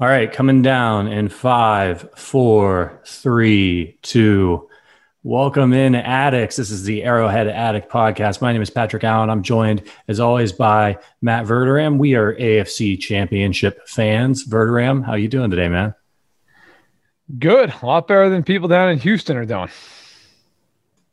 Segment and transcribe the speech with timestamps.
[0.00, 4.68] All right, coming down in five, four, three, two.
[5.24, 6.54] Welcome in, addicts.
[6.54, 8.40] This is the Arrowhead Addict Podcast.
[8.40, 9.28] My name is Patrick Allen.
[9.28, 11.98] I'm joined, as always, by Matt Verderame.
[11.98, 14.46] We are AFC Championship fans.
[14.46, 15.96] Verderame, how you doing today, man?
[17.36, 17.74] Good.
[17.82, 19.68] A lot better than people down in Houston are doing.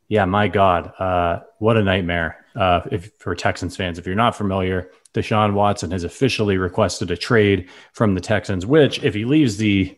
[0.10, 3.98] Yeah, my God, uh, what a nightmare uh, if for Texans fans.
[3.98, 9.04] If you're not familiar, Deshaun Watson has officially requested a trade from the Texans, which,
[9.04, 9.98] if he leaves the,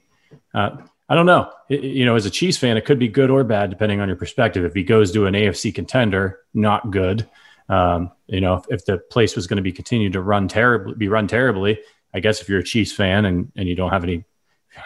[0.54, 0.78] uh,
[1.10, 3.44] I don't know, it, you know, as a Chiefs fan, it could be good or
[3.44, 4.64] bad depending on your perspective.
[4.64, 7.28] If he goes to an AFC contender, not good.
[7.68, 10.96] Um, you know, if, if the place was going to be continued to run terribly,
[10.96, 11.80] be run terribly,
[12.14, 14.24] I guess if you're a Chiefs fan and, and you don't have any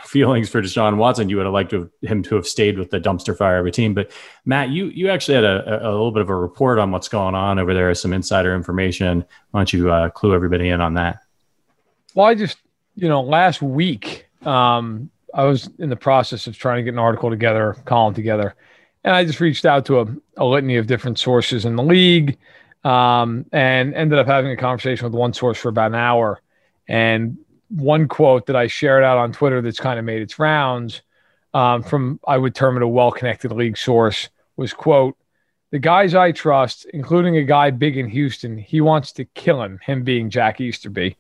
[0.04, 2.90] feelings for Deshaun Watson, you would have liked to have, him to have stayed with
[2.90, 3.94] the dumpster fire of a team.
[3.94, 4.12] But
[4.46, 7.36] Matt, you you actually had a, a, little bit of a report on what's going
[7.36, 9.26] on over there, some insider information.
[9.52, 11.20] Why don't you uh, clue everybody in on that?
[12.16, 12.58] Well, I just
[12.96, 17.00] you know last week um, I was in the process of trying to get an
[17.00, 18.56] article together, column together,
[19.04, 22.38] and I just reached out to a, a litany of different sources in the league,
[22.84, 26.42] um, and ended up having a conversation with one source for about an hour.
[26.88, 27.38] And
[27.72, 31.02] one quote that I shared out on Twitter that's kind of made its rounds
[31.54, 35.18] um, from I would term it a well-connected league source was quote
[35.72, 39.80] the guys I trust, including a guy big in Houston, he wants to kill him.
[39.82, 41.16] Him being Jack Easterby.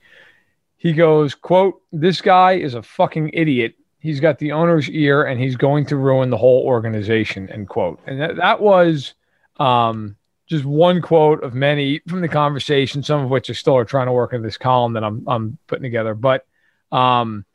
[0.78, 3.76] He goes quote This guy is a fucking idiot.
[4.00, 7.50] He's got the owner's ear and he's going to ruin the whole organization.
[7.50, 8.00] End quote.
[8.06, 9.14] And that, that was
[9.58, 10.18] um,
[10.52, 14.08] just one quote of many from the conversation, some of which I still are trying
[14.08, 16.14] to work in this column that I'm I'm putting together.
[16.14, 16.46] But
[16.92, 17.46] um,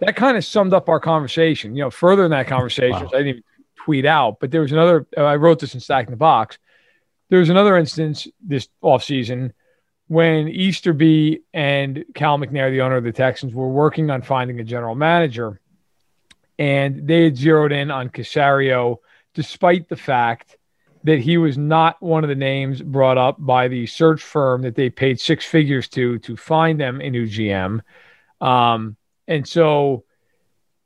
[0.00, 1.76] that kind of summed up our conversation.
[1.76, 3.10] You know, further in that conversation, wow.
[3.14, 3.44] I didn't even
[3.76, 5.06] tweet out, but there was another.
[5.16, 6.58] Uh, I wrote this in Stacking the Box.
[7.28, 9.52] There was another instance this offseason
[10.08, 14.64] when Easterby and Cal McNair, the owner of the Texans, were working on finding a
[14.64, 15.60] general manager,
[16.58, 18.96] and they had zeroed in on Caserio,
[19.32, 20.56] despite the fact
[21.06, 24.74] that he was not one of the names brought up by the search firm that
[24.74, 27.80] they paid six figures to to find them a new GM.
[28.40, 28.96] Um,
[29.28, 30.02] and so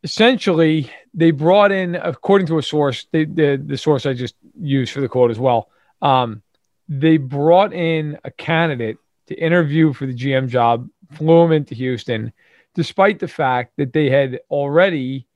[0.03, 4.93] essentially they brought in, according to a source, they, the, the source I just used
[4.93, 5.71] for the quote as well,
[6.03, 6.43] um,
[6.87, 8.99] they brought in a candidate
[9.29, 12.33] to interview for the GM job, flew him into Houston,
[12.75, 15.27] despite the fact that they had already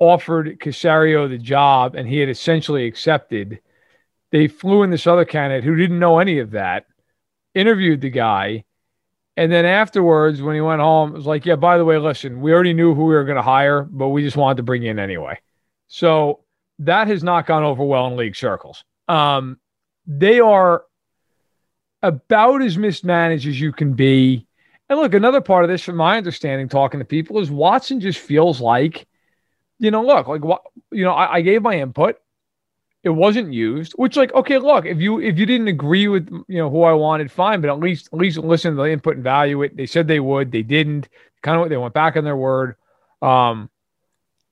[0.00, 3.60] offered Caserio the job and he had essentially accepted.
[4.32, 6.86] They flew in this other candidate who didn't know any of that,
[7.54, 8.64] interviewed the guy,
[9.36, 12.42] and then afterwards, when he went home, it was like, yeah, by the way, listen,
[12.42, 14.82] we already knew who we were going to hire, but we just wanted to bring
[14.82, 15.38] you in anyway.
[15.88, 16.40] So
[16.80, 18.84] that has not gone over well in league circles.
[19.08, 19.58] Um,
[20.06, 20.84] they are
[22.02, 24.46] about as mismanaged as you can be.
[24.88, 28.18] And look, another part of this, from my understanding, talking to people, is Watson just
[28.18, 29.06] feels like
[29.80, 32.16] you know, look, like what, you know, I, I gave my input.
[33.02, 36.58] It wasn't used, which like, okay, look, if you if you didn't agree with you
[36.58, 39.24] know who I wanted, fine, but at least at least listen to the input and
[39.24, 39.74] value it.
[39.74, 41.08] They said they would, they didn't.
[41.42, 42.76] Kind of they went back on their word.
[43.22, 43.70] Um,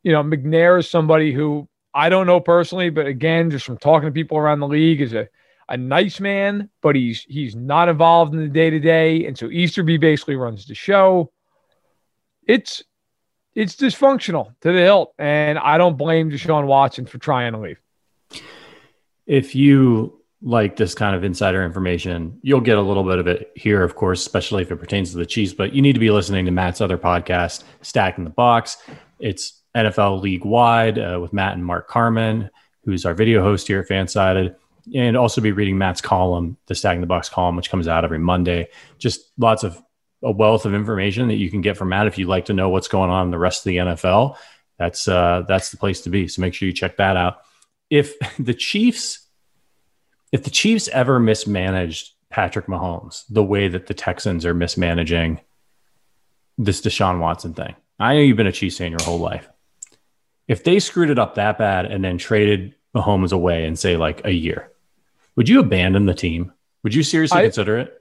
[0.03, 4.09] you know, McNair is somebody who I don't know personally, but again, just from talking
[4.09, 5.29] to people around the league, is a
[5.69, 9.51] a nice man, but he's he's not involved in the day to day, and so
[9.51, 11.31] Easterby basically runs the show.
[12.47, 12.83] It's
[13.59, 17.81] it's dysfunctional to the hilt, and I don't blame Deshaun Watson for trying to leave.
[19.27, 23.51] If you like this kind of insider information, you'll get a little bit of it
[23.57, 25.55] here, of course, especially if it pertains to the Chiefs.
[25.55, 28.77] But you need to be listening to Matt's other podcast, Stacking the Box.
[29.19, 32.51] It's NFL league wide uh, with Matt and Mark Carman,
[32.85, 34.55] who's our video host here at Fansided,
[34.95, 38.21] and also be reading Matt's column, the Stacking the Box column, which comes out every
[38.21, 38.69] Monday.
[38.99, 39.83] Just lots of
[40.23, 42.69] a wealth of information that you can get from Matt if you'd like to know
[42.69, 44.37] what's going on in the rest of the NFL.
[44.79, 46.29] That's uh, that's the place to be.
[46.29, 47.43] So make sure you check that out.
[47.91, 49.27] If the Chiefs,
[50.33, 55.41] if the Chiefs ever mismanaged Patrick Mahomes the way that the Texans are mismanaging
[56.57, 59.49] this Deshaun Watson thing, I know you've been a Chiefs fan your whole life.
[60.47, 64.25] If they screwed it up that bad and then traded Mahomes away in say like
[64.25, 64.71] a year,
[65.37, 66.53] would you abandon the team?
[66.83, 67.99] Would you seriously I, consider it?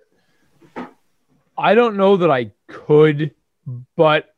[1.58, 3.34] I don't know that I could,
[3.96, 4.34] but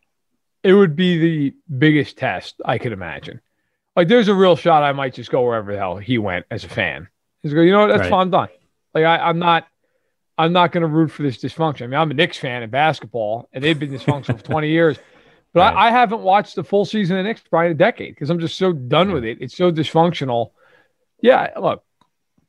[0.64, 3.42] it would be the biggest test I could imagine.
[3.96, 6.64] Like, there's a real shot I might just go wherever the hell he went as
[6.64, 7.10] a fan.
[7.44, 7.88] Just go, you know what?
[7.88, 8.10] That's right.
[8.10, 8.22] fine.
[8.22, 8.50] I'm done.
[8.94, 9.68] Like, I, I'm not.
[10.38, 11.82] I'm not going to root for this dysfunction.
[11.82, 14.98] I mean, I'm a Knicks fan in basketball, and they've been dysfunctional for 20 years.
[15.52, 15.74] But right.
[15.74, 18.40] I, I, haven't watched the full season of Knicks probably in a decade because I'm
[18.40, 19.40] just so done with it.
[19.42, 20.52] It's so dysfunctional.
[21.24, 21.84] Yeah, look,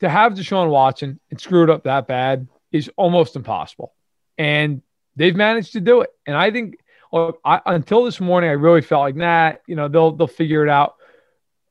[0.00, 3.94] to have Deshaun Watson and screw it up that bad is almost impossible.
[4.41, 4.81] And
[5.17, 6.11] they've managed to do it.
[6.27, 6.79] And I think
[7.13, 10.71] I, until this morning, I really felt like, nah, you know, they'll they'll figure it
[10.71, 10.97] out.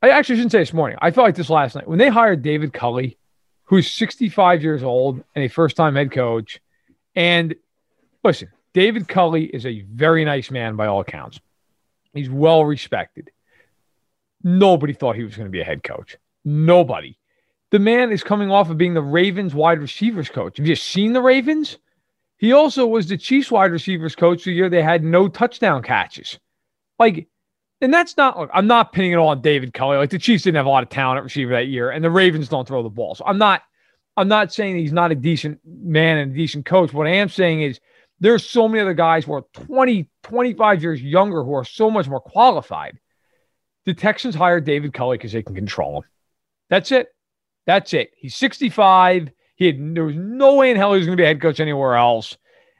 [0.04, 1.00] I actually shouldn't say this morning.
[1.02, 3.18] I felt like this last night when they hired David Culley
[3.70, 6.60] who's 65 years old and a first time head coach.
[7.16, 7.56] And
[8.24, 11.40] listen, David Culley is a very nice man by all accounts.
[12.14, 13.30] He's well respected.
[14.44, 16.18] Nobody thought he was going to be a head coach.
[16.44, 17.18] Nobody.
[17.72, 20.58] The man is coming off of being the Ravens wide receivers coach.
[20.58, 21.78] Have you seen the Ravens?
[22.40, 26.40] He also was the Chiefs wide receivers coach the year they had no touchdown catches.
[26.98, 27.28] Like,
[27.82, 29.98] and that's not, look, I'm not pinning it all on David Culley.
[29.98, 32.10] Like the Chiefs didn't have a lot of talent at receiver that year, and the
[32.10, 33.14] Ravens don't throw the ball.
[33.14, 33.64] So I'm not,
[34.16, 36.94] I'm not saying he's not a decent man and a decent coach.
[36.94, 37.82] What I am saying is
[38.22, 42.08] there's so many other guys who are 20, 25 years younger who are so much
[42.08, 43.00] more qualified.
[43.86, 46.04] The Texans hired David Culley because they can control him.
[46.70, 47.10] That's it.
[47.66, 48.12] That's it.
[48.16, 49.32] He's 65.
[49.60, 51.60] He had, there was no way in hell he was going to be head coach
[51.60, 52.38] anywhere else.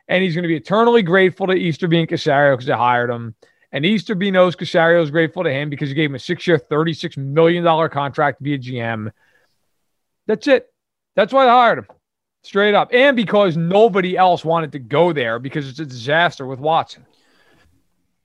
[0.08, 3.36] And he's going to be eternally grateful to Easterby and Caserio because they hired him.
[3.72, 6.58] And Easterby knows Caserio is grateful to him because he gave him a six year,
[6.58, 9.12] $36 million contract to be a GM.
[10.26, 10.74] That's it.
[11.16, 11.88] That's why they hired him.
[12.44, 12.90] Straight up.
[12.94, 17.06] And because nobody else wanted to go there because it's a disaster with Watson.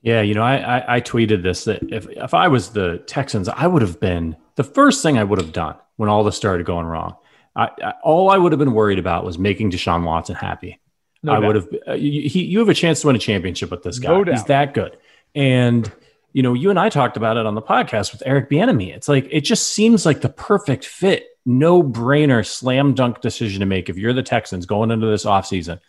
[0.01, 3.49] Yeah, you know, I, I, I tweeted this that if if I was the Texans,
[3.49, 6.67] I would have been the first thing I would have done when all this started
[6.67, 7.17] going wrong.
[7.57, 10.81] I, I, all I would have been worried about was making Deshaun Watson happy.
[11.23, 11.47] No I doubt.
[11.47, 11.69] would have.
[11.89, 14.09] Uh, you, he, you have a chance to win a championship with this guy.
[14.09, 14.97] No He's that good.
[15.35, 15.91] And
[16.35, 18.95] you know, you and I talked about it on the podcast with Eric Bieniemy.
[18.95, 23.67] It's like it just seems like the perfect fit, no brainer, slam dunk decision to
[23.67, 25.81] make if you're the Texans going into this offseason.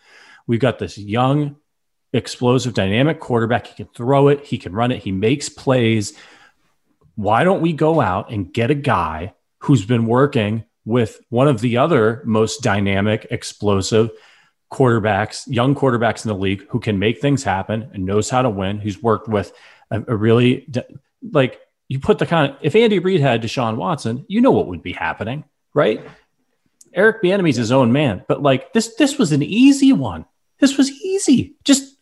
[0.48, 1.56] We've got this young,
[2.14, 3.66] explosive, dynamic quarterback.
[3.66, 6.14] He can throw it, he can run it, he makes plays.
[7.16, 11.62] Why don't we go out and get a guy who's been working with one of
[11.62, 14.12] the other most dynamic, explosive
[14.72, 18.50] quarterbacks, young quarterbacks in the league who can make things happen and knows how to
[18.50, 19.52] win, who's worked with
[19.92, 20.68] a, a really
[21.32, 24.68] like you put the kind of if Andy Reid had Deshaun Watson, you know what
[24.68, 25.44] would be happening,
[25.74, 26.06] right?
[26.94, 30.26] Eric Bieniemy's his own man, but like this, this was an easy one.
[30.60, 31.56] This was easy.
[31.66, 31.96] Just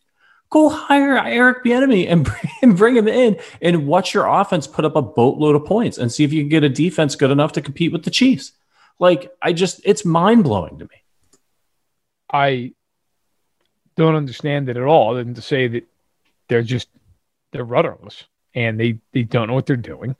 [0.50, 2.30] go hire Eric Bieniemy and
[2.62, 6.12] and bring him in and watch your offense put up a boatload of points and
[6.12, 8.52] see if you can get a defense good enough to compete with the Chiefs.
[8.98, 10.96] Like I just, it's mind blowing to me.
[12.32, 12.72] I
[13.96, 15.84] don't understand it at all, than to say that
[16.48, 16.88] they're just
[17.52, 18.24] they're rudderless
[18.54, 20.16] and they they don't know what they're doing.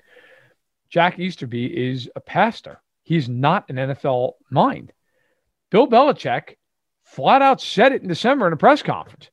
[0.91, 2.81] Jack Easterby is a pastor.
[3.03, 4.93] He's not an NFL mind.
[5.71, 6.55] Bill Belichick
[7.03, 9.29] flat out said it in December in a press conference.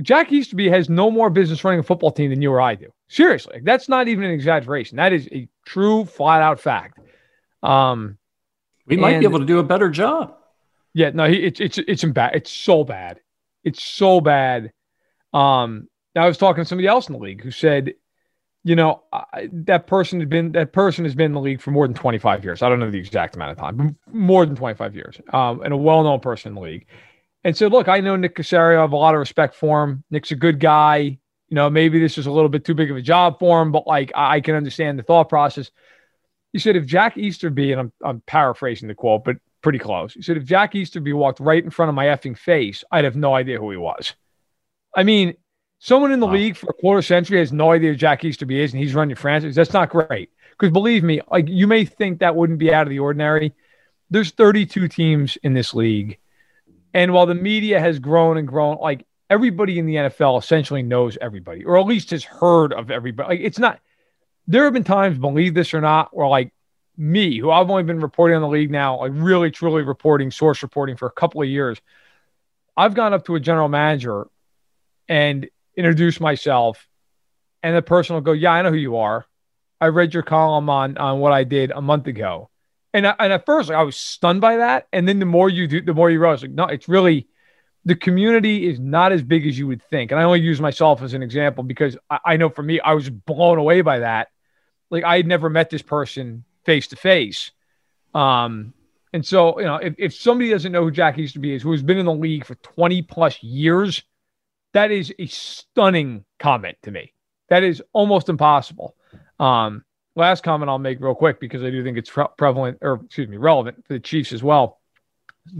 [0.00, 2.92] Jack Easterby has no more business running a football team than you or I do.
[3.08, 4.96] Seriously, that's not even an exaggeration.
[4.96, 6.98] That is a true, flat out fact.
[7.62, 8.18] Um,
[8.86, 10.36] we might be able to do a better job.
[10.92, 12.34] Yeah, no, he, it's it's it's bad.
[12.34, 13.20] It's so bad.
[13.64, 14.72] It's so bad.
[15.32, 17.94] Um, I was talking to somebody else in the league who said,
[18.62, 21.70] you know, I, that person had been that person has been in the league for
[21.70, 22.62] more than 25 years.
[22.62, 25.20] I don't know the exact amount of time, but more than 25 years.
[25.32, 26.86] Um, and a well-known person in the league.
[27.42, 28.78] And said, look, I know Nick Caserio.
[28.78, 30.02] I have a lot of respect for him.
[30.10, 31.18] Nick's a good guy.
[31.48, 33.70] You know, maybe this is a little bit too big of a job for him,
[33.70, 35.70] but like I, I can understand the thought process.
[36.54, 40.14] He said, if Jack Easterby, and I'm I'm paraphrasing the quote, but pretty close.
[40.14, 43.16] He said, if Jack Easterby walked right in front of my effing face, I'd have
[43.16, 44.14] no idea who he was.
[44.94, 45.34] I mean,
[45.80, 46.34] someone in the wow.
[46.34, 49.16] league for a quarter century has no idea who Jack Easterby is, and he's running
[49.16, 49.56] franchise.
[49.56, 50.30] That's not great.
[50.52, 53.52] Because believe me, like you may think that wouldn't be out of the ordinary.
[54.10, 56.18] There's 32 teams in this league.
[56.92, 61.18] And while the media has grown and grown, like everybody in the NFL essentially knows
[61.20, 63.30] everybody, or at least has heard of everybody.
[63.30, 63.80] Like it's not,
[64.46, 66.52] there have been times, believe this or not, where like
[66.96, 70.62] me, who I've only been reporting on the league now, like really truly reporting, source
[70.62, 71.80] reporting for a couple of years,
[72.76, 74.26] I've gone up to a general manager
[75.08, 76.86] and introduced myself,
[77.62, 79.26] and the person will go, "Yeah, I know who you are.
[79.80, 82.50] I read your column on on what I did a month ago."
[82.92, 85.48] And I, and at first, like, I was stunned by that, and then the more
[85.48, 87.28] you do, the more you realize, like, no, it's really
[87.84, 90.10] the community is not as big as you would think.
[90.10, 92.94] And I only use myself as an example because I, I know for me, I
[92.94, 94.28] was blown away by that.
[94.90, 97.50] Like I had never met this person face to face.
[99.12, 101.82] And so, you know, if, if somebody doesn't know who Jack Easterby is, who has
[101.82, 104.02] been in the league for 20 plus years,
[104.74, 107.12] That is a stunning comment to me.
[107.48, 108.96] That is almost impossible.
[109.38, 109.84] Um,
[110.16, 113.28] last comment I'll make real quick because I do think it's pre- prevalent or excuse
[113.28, 114.80] me, relevant for the Chiefs as well.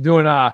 [0.00, 0.52] Doing uh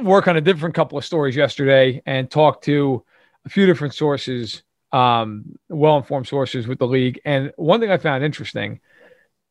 [0.00, 3.04] work on a different couple of stories yesterday and talked to
[3.44, 4.62] a few different sources,
[4.92, 7.20] um, well-informed sources with the league.
[7.24, 8.80] And one thing I found interesting.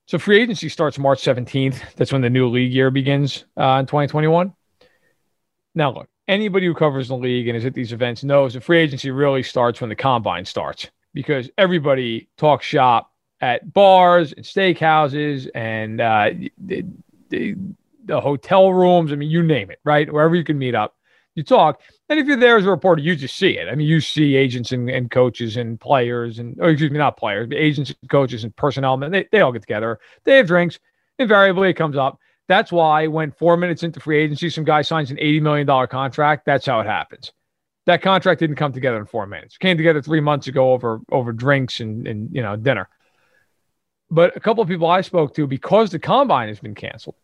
[0.08, 1.96] So free agency starts March 17th.
[1.96, 4.54] That's when the new league year begins uh, in 2021.
[5.74, 8.80] Now, look, anybody who covers the league and is at these events knows the free
[8.80, 13.12] agency really starts when the combine starts because everybody talks shop
[13.42, 16.86] at bars and steakhouses and uh, the,
[17.30, 17.56] the,
[18.06, 19.12] the, hotel rooms.
[19.12, 20.12] I mean, you name it, right?
[20.12, 20.96] Wherever you can meet up,
[21.36, 21.82] you talk.
[22.08, 23.68] And if you're there as a reporter, you just see it.
[23.68, 27.18] I mean, you see agents and, and coaches and players and, or excuse me, not
[27.18, 28.98] players, but agents and coaches and personnel.
[28.98, 30.00] They, they all get together.
[30.24, 30.80] They have drinks.
[31.18, 32.20] Invariably, it comes up.
[32.48, 36.46] That's why when four minutes into free agency, some guy signs an $80 million contract.
[36.46, 37.32] That's how it happens.
[37.88, 39.56] That contract didn't come together in four minutes.
[39.56, 42.90] It came together three months ago over over drinks and, and you know dinner.
[44.10, 47.16] But a couple of people I spoke to, because the combine has been canceled,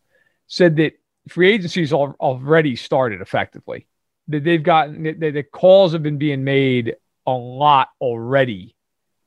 [0.46, 0.92] said that
[1.28, 3.86] free agencies already started effectively.
[4.28, 6.94] That they've gotten that the calls have been being made
[7.26, 8.74] a lot already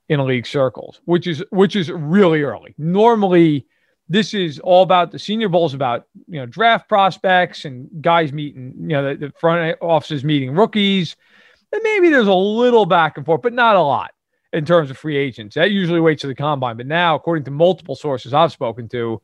[0.10, 2.75] in league circles, which is which is really early.
[2.78, 3.66] Normally,
[4.08, 8.74] this is all about the Senior Bowls about you know draft prospects and guys meeting
[8.78, 11.16] you know the, the front offices meeting rookies,
[11.72, 14.12] and maybe there's a little back and forth, but not a lot
[14.54, 15.56] in terms of free agents.
[15.56, 19.22] That usually waits to the combine, but now, according to multiple sources I've spoken to,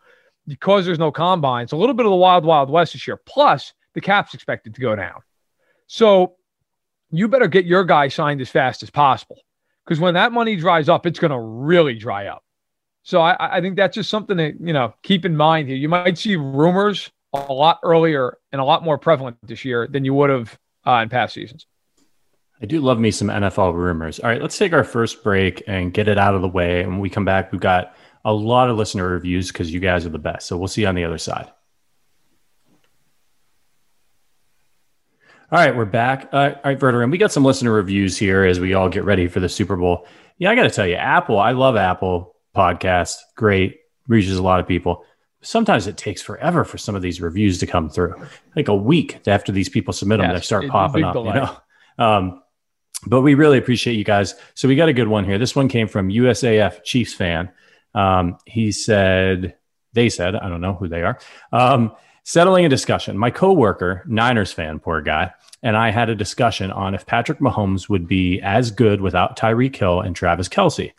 [0.47, 3.17] because there's no combine, it's a little bit of the wild wild west this year.
[3.25, 5.21] Plus, the cap's expected to go down,
[5.91, 6.37] so
[7.09, 9.35] you better get your guy signed as fast as possible
[9.83, 12.45] because when that money dries up, it's going to really dry up.
[13.03, 15.75] So I, I think that's just something to you know keep in mind here.
[15.75, 20.05] You might see rumors a lot earlier and a lot more prevalent this year than
[20.05, 20.57] you would have
[20.87, 21.67] uh, in past seasons.
[22.61, 24.21] I do love me some NFL rumors.
[24.21, 26.83] All right, let's take our first break and get it out of the way.
[26.83, 30.05] And when we come back, we've got a lot of listener reviews because you guys
[30.05, 30.47] are the best.
[30.47, 31.51] So we'll see you on the other side.
[35.51, 36.29] All right, we're back.
[36.31, 39.27] Uh, all right, Verderame, we got some listener reviews here as we all get ready
[39.27, 40.07] for the Super Bowl.
[40.37, 43.17] Yeah, I got to tell you, Apple, I love Apple podcast.
[43.35, 45.03] Great, reaches a lot of people.
[45.41, 48.15] Sometimes it takes forever for some of these reviews to come through.
[48.55, 51.15] Like a week after these people submit them, yes, they start popping up.
[51.15, 51.57] You know,
[51.97, 52.41] um,
[53.05, 54.35] but we really appreciate you guys.
[54.53, 55.37] So we got a good one here.
[55.37, 57.51] This one came from USAF Chiefs fan.
[57.93, 59.55] Um, he said,
[59.91, 61.19] they said, I don't know who they are.
[61.51, 61.91] Um,
[62.23, 63.17] settling a discussion.
[63.17, 65.31] My coworker, Niners fan, poor guy,
[65.63, 69.75] and I had a discussion on if Patrick Mahomes would be as good without Tyreek
[69.75, 70.93] Hill and Travis Kelce.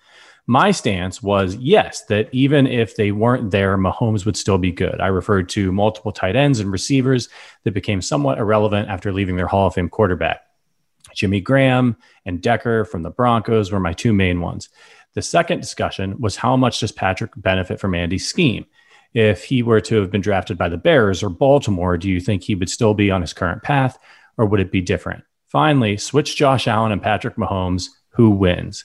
[0.47, 5.01] My stance was yes, that even if they weren't there, Mahomes would still be good.
[5.01, 7.29] I referred to multiple tight ends and receivers
[7.63, 10.41] that became somewhat irrelevant after leaving their Hall of Fame quarterback.
[11.15, 14.69] Jimmy Graham and Decker from the Broncos were my two main ones.
[15.15, 18.67] The second discussion was how much does Patrick benefit from Andy's scheme?
[19.15, 22.43] If he were to have been drafted by the Bears or Baltimore, do you think
[22.43, 23.99] he would still be on his current path
[24.39, 25.25] or would it be different?
[25.49, 27.89] Finally, switch Josh Allen and Patrick Mahomes.
[28.11, 28.85] Who wins?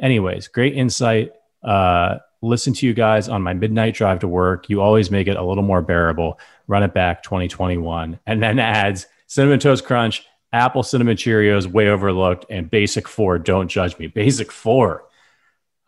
[0.00, 1.32] anyways, great insight.
[1.62, 4.68] Uh, listen to you guys on my midnight drive to work.
[4.68, 6.38] You always make it a little more bearable.
[6.66, 8.18] Run it back 2021.
[8.26, 13.68] And then adds Cinnamon Toast Crunch, Apple Cinnamon Cheerios, way overlooked, and Basic Four, don't
[13.68, 14.06] judge me.
[14.06, 15.04] Basic Four.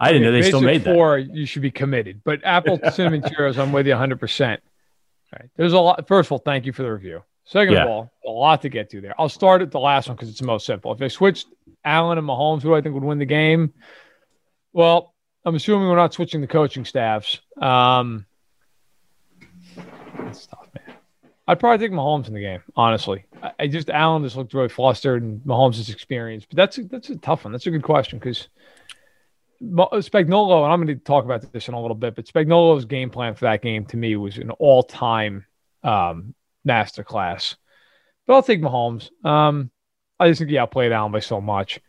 [0.01, 0.95] I didn't know they still made that.
[0.95, 2.23] Four, you should be committed.
[2.25, 4.51] But Apple Cinnamon Cheerios, I'm with you 100%.
[4.51, 4.57] All
[5.39, 5.51] right.
[5.57, 6.09] There's a lot.
[6.09, 7.23] First of all, thank you for the review.
[7.45, 7.83] Second yeah.
[7.83, 9.15] of all, a lot to get to there.
[9.19, 10.93] I'll start at the last one because it's the most simple.
[10.93, 11.47] If they switched
[11.85, 13.75] Allen and Mahomes, who I think would win the game,
[14.73, 15.15] well,
[15.45, 17.41] I'm assuming we're not switching the coaching staffs.
[17.61, 18.27] Um,
[20.19, 20.97] that's tough, man.
[21.49, 23.25] I'd probably take Mahomes in the game, honestly.
[23.43, 26.49] I, I just Allen just looked really flustered, and Mahomes' is experienced.
[26.51, 27.53] But that's a, that's a tough one.
[27.53, 28.49] That's a good question because
[29.63, 33.11] Spagnuolo, and I'm going to talk about this in a little bit, but Spagnuolo's game
[33.11, 35.45] plan for that game to me was an all-time
[35.83, 36.35] um,
[36.67, 37.57] masterclass.
[38.27, 39.11] But I'll take Mahomes.
[39.25, 39.71] Um,
[40.19, 41.81] I just think he outplayed Allen by so much.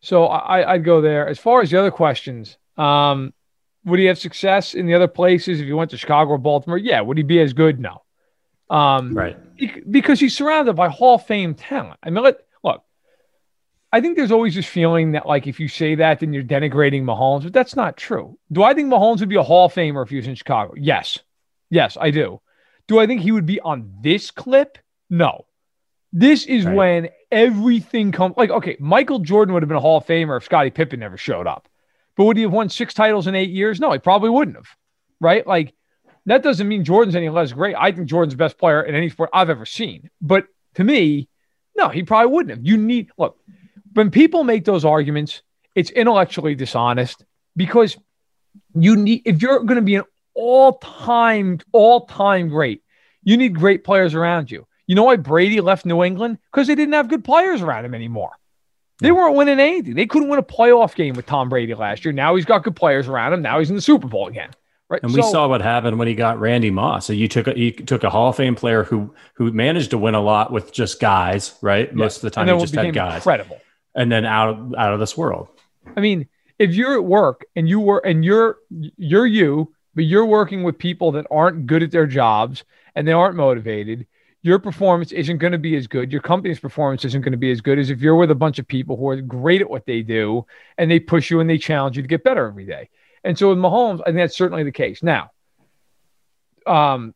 [0.00, 1.26] So I, I'd go there.
[1.26, 3.32] As far as the other questions, um,
[3.84, 6.78] would he have success in the other places if he went to Chicago or Baltimore?
[6.78, 7.00] Yeah.
[7.00, 7.80] Would he be as good?
[7.80, 8.02] No.
[8.68, 9.36] Um, right.
[9.90, 11.98] Because he's surrounded by Hall of Fame talent.
[12.02, 12.45] I mean, let,
[13.96, 17.04] I think there's always this feeling that, like, if you say that, then you're denigrating
[17.04, 18.38] Mahomes, but that's not true.
[18.52, 20.74] Do I think Mahomes would be a Hall of Famer if he was in Chicago?
[20.76, 21.18] Yes.
[21.70, 22.40] Yes, I do.
[22.88, 24.76] Do I think he would be on this clip?
[25.08, 25.46] No.
[26.12, 26.74] This is right.
[26.76, 30.44] when everything comes like okay, Michael Jordan would have been a Hall of Famer if
[30.44, 31.66] Scottie Pippen never showed up.
[32.16, 33.80] But would he have won six titles in eight years?
[33.80, 34.68] No, he probably wouldn't have.
[35.20, 35.46] Right?
[35.46, 35.74] Like
[36.26, 37.74] that doesn't mean Jordan's any less great.
[37.78, 40.10] I think Jordan's the best player in any sport I've ever seen.
[40.20, 41.28] But to me,
[41.76, 42.66] No, he probably wouldn't have.
[42.66, 43.36] You need look
[43.96, 45.42] when people make those arguments,
[45.74, 47.24] it's intellectually dishonest
[47.56, 47.96] because
[48.74, 52.82] you need if you're going to be an all-time, all-time great,
[53.22, 54.66] you need great players around you.
[54.86, 56.38] You know why Brady left New England?
[56.52, 58.32] Because they didn't have good players around him anymore.
[59.00, 59.94] They weren't winning anything.
[59.94, 62.12] They couldn't win a playoff game with Tom Brady last year.
[62.12, 63.42] Now he's got good players around him.
[63.42, 64.50] Now he's in the Super Bowl again.
[64.88, 65.02] Right.
[65.02, 67.06] And we saw what happened when he got Randy Moss.
[67.06, 69.98] So you took a you took a Hall of Fame player who who managed to
[69.98, 71.88] win a lot with just guys, right?
[71.88, 71.94] Yeah.
[71.94, 73.16] Most of the time, he just had guys.
[73.16, 73.58] Incredible.
[73.96, 75.48] And then out out of this world.
[75.96, 80.26] I mean, if you're at work and you were and you're you're you, but you're
[80.26, 84.06] working with people that aren't good at their jobs and they aren't motivated,
[84.42, 86.12] your performance isn't going to be as good.
[86.12, 88.58] Your company's performance isn't going to be as good as if you're with a bunch
[88.58, 90.46] of people who are great at what they do
[90.78, 92.88] and they push you and they challenge you to get better every day.
[93.24, 95.02] And so with Mahomes, I think that's certainly the case.
[95.02, 95.32] Now,
[96.64, 97.14] um,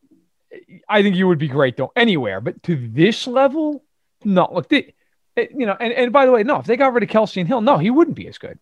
[0.88, 3.84] I think you would be great though anywhere, but to this level,
[4.24, 4.48] no.
[4.52, 4.94] Look, they,
[5.36, 7.38] Eh, you know, and, and by the way, no, if they got rid of Kelce
[7.38, 8.58] and Hill, no, he wouldn't be as good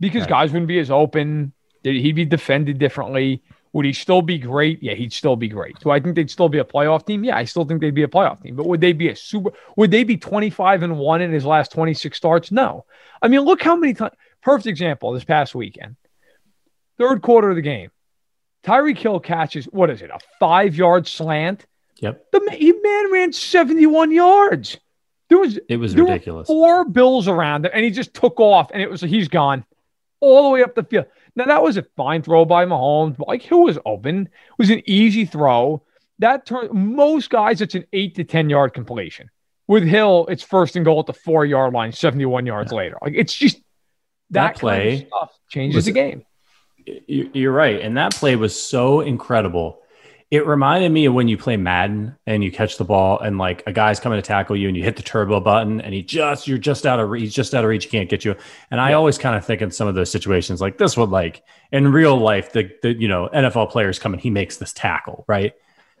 [0.00, 0.30] because right.
[0.30, 1.52] guys wouldn't be as open.
[1.82, 3.42] He'd be defended differently.
[3.72, 4.82] Would he still be great?
[4.82, 5.78] Yeah, he'd still be great.
[5.80, 7.24] Do I think they'd still be a playoff team?
[7.24, 8.54] Yeah, I still think they'd be a playoff team.
[8.54, 9.50] But would they be a super?
[9.76, 12.52] Would they be twenty five and one in his last twenty six starts?
[12.52, 12.84] No.
[13.22, 14.12] I mean, look how many times.
[14.42, 15.96] Perfect example this past weekend.
[16.98, 17.90] Third quarter of the game,
[18.64, 20.10] Tyreek Hill catches what is it?
[20.10, 21.64] A five yard slant.
[22.00, 22.30] Yep.
[22.32, 24.78] The he man ran seventy one yards.
[25.32, 26.46] There was it was ridiculous.
[26.46, 29.64] four bills around it, and he just took off, and it was he's gone
[30.20, 31.06] all the way up the field.
[31.34, 34.26] Now that was a fine throw by Mahomes, but like Hill was open.
[34.26, 35.84] It was an easy throw.
[36.18, 39.30] That turn most guys, it's an eight to ten yard completion.
[39.68, 42.76] With Hill, it's first and goal at the four yard line, seventy one yards yeah.
[42.76, 42.98] later.
[43.00, 43.56] Like it's just
[44.32, 46.26] that, that play kind of stuff changes was, the game.
[47.06, 47.80] You're right.
[47.80, 49.81] And that play was so incredible.
[50.32, 53.62] It reminded me of when you play Madden and you catch the ball and like
[53.66, 56.48] a guy's coming to tackle you and you hit the turbo button and he just
[56.48, 58.34] you're just out of reach, he's just out of reach, he can't get you.
[58.70, 61.42] And I always kind of think in some of those situations like this would like
[61.70, 65.26] in real life the the you know NFL players come and he makes this tackle,
[65.28, 65.52] right?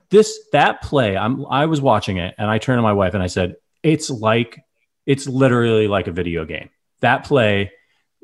[0.08, 3.22] This that play, I'm I was watching it and I turned to my wife and
[3.22, 4.58] I said, it's like
[5.04, 6.70] it's literally like a video game.
[7.00, 7.72] That play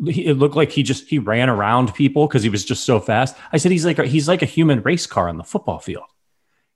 [0.07, 3.37] it looked like he just he ran around people because he was just so fast.
[3.53, 6.05] I said he's like a, he's like a human race car on the football field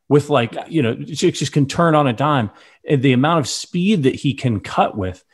[0.09, 2.51] with like you know just can turn on a dime.
[2.89, 5.25] And the amount of speed that he can cut with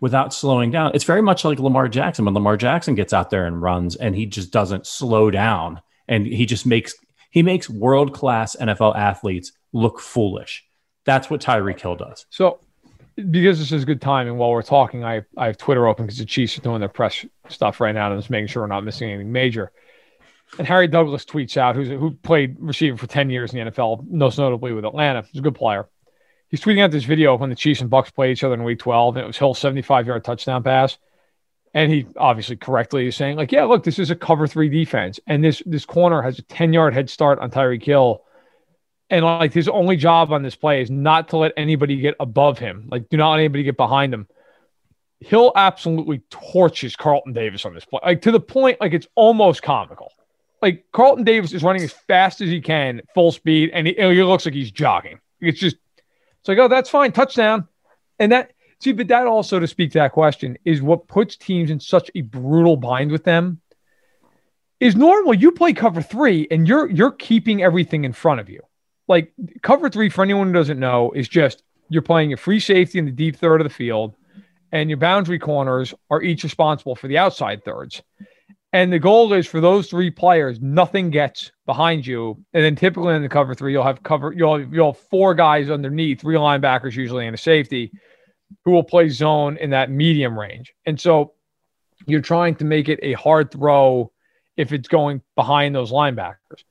[0.00, 0.92] without slowing down.
[0.94, 4.14] It's very much like Lamar Jackson when Lamar Jackson gets out there and runs and
[4.14, 6.94] he just doesn't slow down and he just makes
[7.30, 10.64] he makes world class NFL athletes look foolish.
[11.04, 12.26] That's what Tyreek Hill does.
[12.30, 12.60] So
[13.16, 16.24] because this is good timing while we're talking, I, I have Twitter open because the
[16.24, 19.10] Chiefs are doing their press stuff right now and just making sure we're not missing
[19.10, 19.72] anything major.
[20.58, 24.08] And Harry Douglas tweets out, who's who played receiver for 10 years in the NFL,
[24.08, 25.22] most notably with Atlanta.
[25.30, 25.88] He's a good player.
[26.48, 28.78] He's tweeting out this video when the Chiefs and Bucs played each other in week
[28.78, 30.98] 12, and it was Hill's 75 yard touchdown pass.
[31.72, 35.18] And he obviously correctly is saying, like, yeah, look, this is a cover three defense.
[35.26, 38.22] And this this corner has a 10 yard head start on Tyreek Hill
[39.10, 42.58] and like his only job on this play is not to let anybody get above
[42.58, 42.88] him.
[42.90, 44.26] Like, do not let anybody get behind him.
[45.20, 49.62] Hill absolutely torches Carlton Davis on this play, like to the point like it's almost
[49.62, 50.12] comical.
[50.60, 54.22] Like Carlton Davis is running as fast as he can, full speed, and he, he
[54.22, 55.20] looks like he's jogging.
[55.40, 55.76] It's just,
[56.40, 57.68] it's like, oh, that's fine, touchdown.
[58.18, 61.70] And that, see, but that also, to speak to that question, is what puts teams
[61.70, 63.60] in such a brutal bind with them.
[64.80, 65.34] Is normal.
[65.34, 68.60] You play cover three, and you're you're keeping everything in front of you
[69.08, 72.98] like cover three, for anyone who doesn't know, is just you're playing a free safety
[72.98, 74.14] in the deep third of the field,
[74.74, 78.02] and your boundary corners are each responsible for the outside thirds.
[78.72, 82.44] And the goal is for those three players, nothing gets behind you.
[82.52, 85.32] And then typically in the cover three, you'll have cover, you'll have, you'll have four
[85.32, 87.92] guys underneath, three linebackers usually and a safety,
[88.64, 90.74] who will play zone in that medium range.
[90.84, 91.34] And so
[92.06, 94.10] you're trying to make it a hard throw
[94.56, 96.64] if it's going behind those linebackers.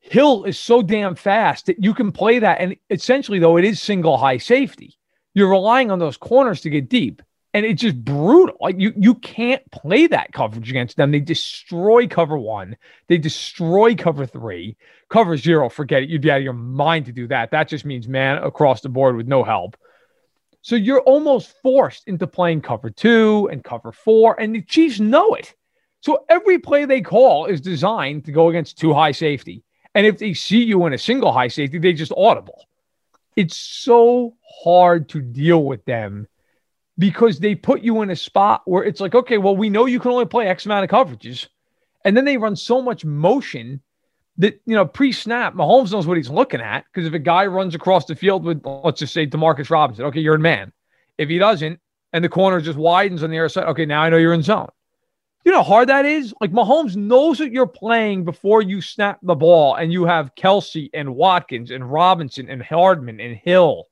[0.00, 2.60] Hill is so damn fast that you can play that.
[2.60, 4.98] And essentially, though, it is single high safety.
[5.34, 7.22] You're relying on those corners to get deep.
[7.52, 8.56] And it's just brutal.
[8.60, 11.12] Like you, you can't play that coverage against them.
[11.12, 12.76] They destroy cover one.
[13.06, 14.76] They destroy cover three.
[15.08, 16.08] Cover zero, forget it.
[16.08, 17.52] You'd be out of your mind to do that.
[17.52, 19.76] That just means man across the board with no help.
[20.62, 25.34] So you're almost forced into playing cover two and cover four, and the Chiefs know
[25.34, 25.54] it.
[26.00, 29.62] So every play they call is designed to go against two high safety.
[29.94, 32.66] And if they see you in a single high safety, they just audible.
[33.36, 36.28] It's so hard to deal with them
[36.98, 40.00] because they put you in a spot where it's like, okay, well, we know you
[40.00, 41.48] can only play X amount of coverages.
[42.04, 43.80] And then they run so much motion
[44.38, 46.84] that, you know, pre snap, Mahomes knows what he's looking at.
[46.92, 50.20] Because if a guy runs across the field with, let's just say, Demarcus Robinson, okay,
[50.20, 50.72] you're in man.
[51.18, 51.80] If he doesn't,
[52.12, 54.42] and the corner just widens on the other side, okay, now I know you're in
[54.42, 54.68] zone.
[55.44, 56.32] You know how hard that is?
[56.40, 60.90] Like Mahomes knows that you're playing before you snap the ball, and you have Kelce
[60.94, 63.86] and Watkins and Robinson and Hardman and Hill.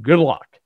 [0.00, 0.60] Good luck.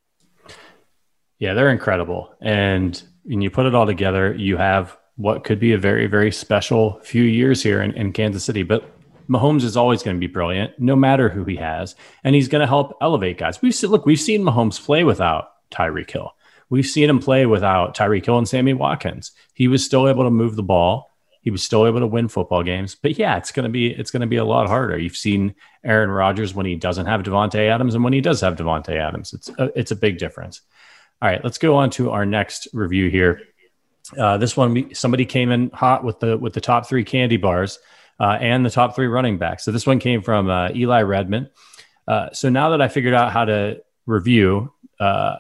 [1.38, 2.34] Yeah, they're incredible.
[2.40, 6.32] And when you put it all together, you have what could be a very, very
[6.32, 8.62] special few years here in, in Kansas City.
[8.62, 8.90] But
[9.28, 12.60] Mahomes is always going to be brilliant, no matter who he has, and he's going
[12.60, 13.62] to help elevate guys.
[13.62, 16.32] We've seen, look, we've seen Mahomes play without Tyreek Hill.
[16.68, 19.32] We've seen him play without Tyreek Hill and Sammy Watkins.
[19.54, 21.10] He was still able to move the ball.
[21.42, 22.94] He was still able to win football games.
[22.94, 24.98] But yeah, it's to be it's to be a lot harder.
[24.98, 28.57] You've seen Aaron Rodgers when he doesn't have Davante Adams and when he does have
[28.57, 29.33] Davante Adams.
[29.33, 30.61] It's a, it's a big difference.
[31.22, 33.42] All right, let's go on to our next review here.
[34.18, 37.79] Uh, this one, somebody came in hot with the with the top three candy bars
[38.18, 39.64] uh, and the top three running backs.
[39.64, 41.50] So this one came from uh, Eli Redmond.
[42.07, 45.37] Uh, so now that I figured out how to review, uh,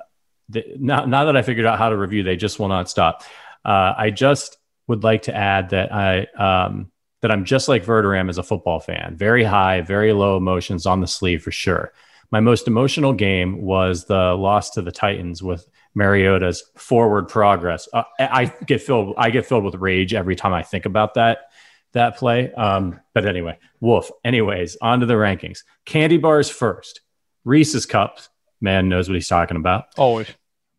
[0.48, 3.22] the, now now that I figured out how to review, they just will not stop.
[3.64, 4.56] Uh, I just
[4.90, 6.90] would like to add that I um,
[7.22, 9.14] that I'm just like Verderame as a football fan.
[9.16, 11.92] Very high, very low emotions on the sleeve for sure.
[12.32, 17.88] My most emotional game was the loss to the Titans with Mariota's forward progress.
[17.92, 19.14] Uh, I get filled.
[19.16, 21.52] I get filled with rage every time I think about that
[21.92, 22.52] that play.
[22.52, 24.10] Um, but anyway, Wolf.
[24.24, 25.60] Anyways, on to the rankings.
[25.86, 27.00] Candy bars first.
[27.44, 28.28] Reese's cups.
[28.60, 29.84] Man knows what he's talking about.
[29.96, 30.26] Always.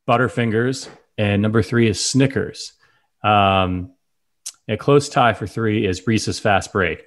[0.06, 2.74] Butterfingers, and number three is Snickers.
[3.24, 3.94] Um,
[4.72, 7.04] a close tie for three is Reese's Fast Break.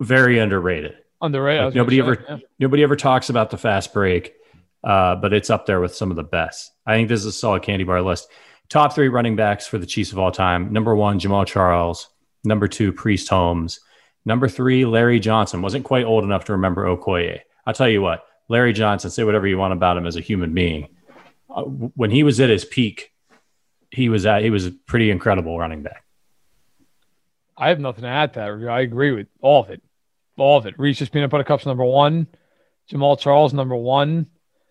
[0.00, 0.96] Very underrated.
[1.20, 1.66] Underrated.
[1.66, 2.38] Like nobody ever yeah.
[2.58, 4.34] nobody ever talks about the Fast Break,
[4.82, 6.72] uh, but it's up there with some of the best.
[6.86, 8.28] I think this is a solid candy bar list.
[8.68, 10.72] Top three running backs for the Chiefs of all time.
[10.72, 12.08] Number one, Jamaal Charles.
[12.42, 13.80] Number two, Priest Holmes.
[14.24, 15.62] Number three, Larry Johnson.
[15.62, 17.40] Wasn't quite old enough to remember Okoye.
[17.66, 20.54] I'll tell you what, Larry Johnson, say whatever you want about him as a human
[20.54, 20.88] being.
[21.48, 23.12] Uh, when he was at his peak,
[23.90, 26.05] he was at he was a pretty incredible running back.
[27.56, 28.68] I have nothing to add to that.
[28.70, 29.82] I agree with all of it.
[30.36, 30.78] All of it.
[30.78, 32.26] Reese's Peanut Butter Cups number one.
[32.90, 34.26] Jamaal Charles number one.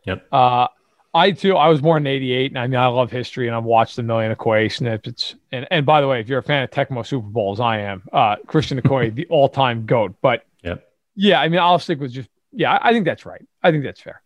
[0.06, 0.28] Yep.
[0.32, 0.68] Uh,
[1.14, 3.64] I too, I was born in '88, and I mean, I love history, and I've
[3.64, 5.36] watched a million Okoye snippets.
[5.52, 8.04] And and by the way, if you're a fan of Tecmo Super Bowls, I am.
[8.12, 10.16] Uh, Christian Okoye, the all-time goat.
[10.22, 10.88] But yep.
[11.16, 12.78] yeah, I mean, I'll stick with just yeah.
[12.82, 13.44] I think that's right.
[13.64, 14.22] I think that's fair.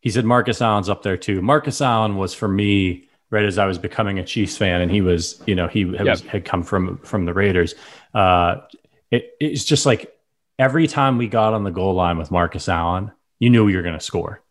[0.00, 1.42] He said Marcus Allen's up there too.
[1.42, 5.00] Marcus Allen was for me right as I was becoming a Chiefs fan, and he
[5.00, 6.06] was, you know, he yep.
[6.06, 7.74] was, had come from from the Raiders.
[8.14, 8.62] Uh,
[9.10, 10.16] it, it's just like
[10.58, 13.82] every time we got on the goal line with Marcus Allen, you knew you were
[13.82, 14.44] going to score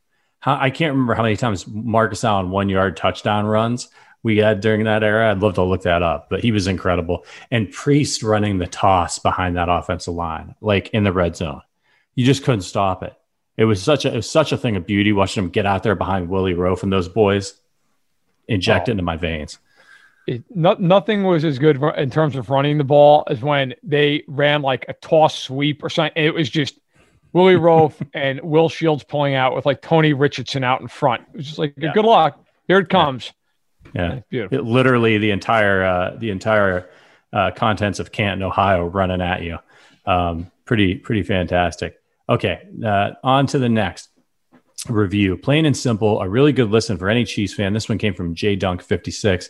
[0.44, 3.88] how, I can't remember how many times Marcus Allen one yard touchdown runs
[4.24, 5.32] we had during that era.
[5.32, 7.26] I'd love to look that up, but he was incredible.
[7.50, 11.62] And Priest running the toss behind that offensive line, like in the red zone,
[12.14, 13.14] you just couldn't stop it.
[13.56, 15.84] It was such a it was such a thing of beauty watching him get out
[15.84, 17.54] there behind Willie Roaf and those boys
[18.54, 18.92] inject oh.
[18.92, 19.60] into my veins.
[20.26, 24.24] It, no, nothing was as good in terms of running the ball as when they
[24.28, 26.14] ran like a toss sweep or something.
[26.16, 26.80] It was just
[27.34, 31.24] Willie Roaf and Will Shields pulling out with like Tony Richardson out in front.
[31.34, 31.92] It was just like, yeah.
[31.94, 32.40] good luck.
[32.68, 33.34] Here it comes.
[33.94, 34.20] Yeah, yeah.
[34.30, 34.58] beautiful.
[34.58, 36.90] It, literally the entire uh, the entire
[37.34, 39.60] uh, contents of Canton, Ohio, running at you.
[40.06, 42.00] Um, pretty pretty fantastic.
[42.30, 44.10] Okay, uh, on to the next
[44.90, 45.38] review.
[45.38, 47.74] Plain and simple, a really good listen for any Chiefs fan.
[47.74, 49.50] This one came from J Dunk fifty six.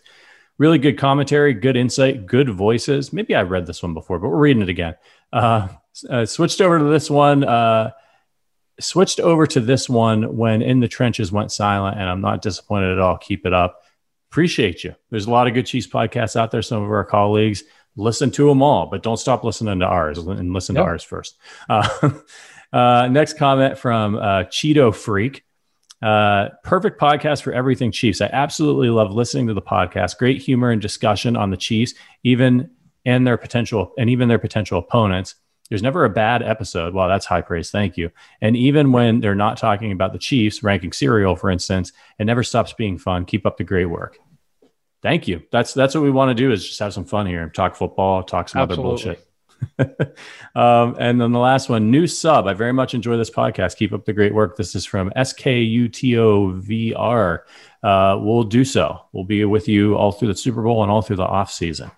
[0.58, 3.12] Really good commentary, good insight, good voices.
[3.12, 4.96] Maybe I read this one before, but we're reading it again.
[5.32, 5.68] Uh,
[6.10, 7.44] uh, switched over to this one.
[7.44, 7.92] Uh,
[8.80, 12.92] switched over to this one when In the Trenches went silent, and I'm not disappointed
[12.92, 13.18] at all.
[13.18, 13.82] Keep it up.
[14.32, 14.96] Appreciate you.
[15.10, 16.62] There's a lot of good Chiefs podcasts out there.
[16.62, 17.64] Some of our colleagues
[17.96, 20.84] listen to them all, but don't stop listening to ours and listen yep.
[20.84, 21.38] to ours first.
[21.70, 21.88] Uh,
[22.74, 25.44] uh, next comment from uh, Cheeto Freak.
[26.02, 28.20] Uh, perfect podcast for everything Chiefs.
[28.20, 30.18] I absolutely love listening to the podcast.
[30.18, 32.72] Great humor and discussion on the Chiefs, even
[33.06, 35.36] and their potential and even their potential opponents.
[35.70, 36.94] There's never a bad episode.
[36.94, 37.72] Well, that's high praise.
[37.72, 38.12] Thank you.
[38.42, 42.44] And even when they're not talking about the Chiefs ranking cereal, for instance, it never
[42.44, 43.24] stops being fun.
[43.24, 44.20] Keep up the great work.
[45.02, 45.44] Thank you.
[45.52, 47.76] That's that's what we want to do is just have some fun here, and talk
[47.76, 48.84] football, talk some Absolutely.
[48.84, 49.28] other bullshit.
[50.56, 52.48] um, and then the last one, new sub.
[52.48, 53.78] I very much enjoy this podcast.
[53.78, 54.58] Keep up the great work.
[54.58, 56.60] This is from SKUTOVR.
[57.84, 59.06] Uh, we'll do so.
[59.12, 61.92] We'll be with you all through the Super Bowl and all through the off season.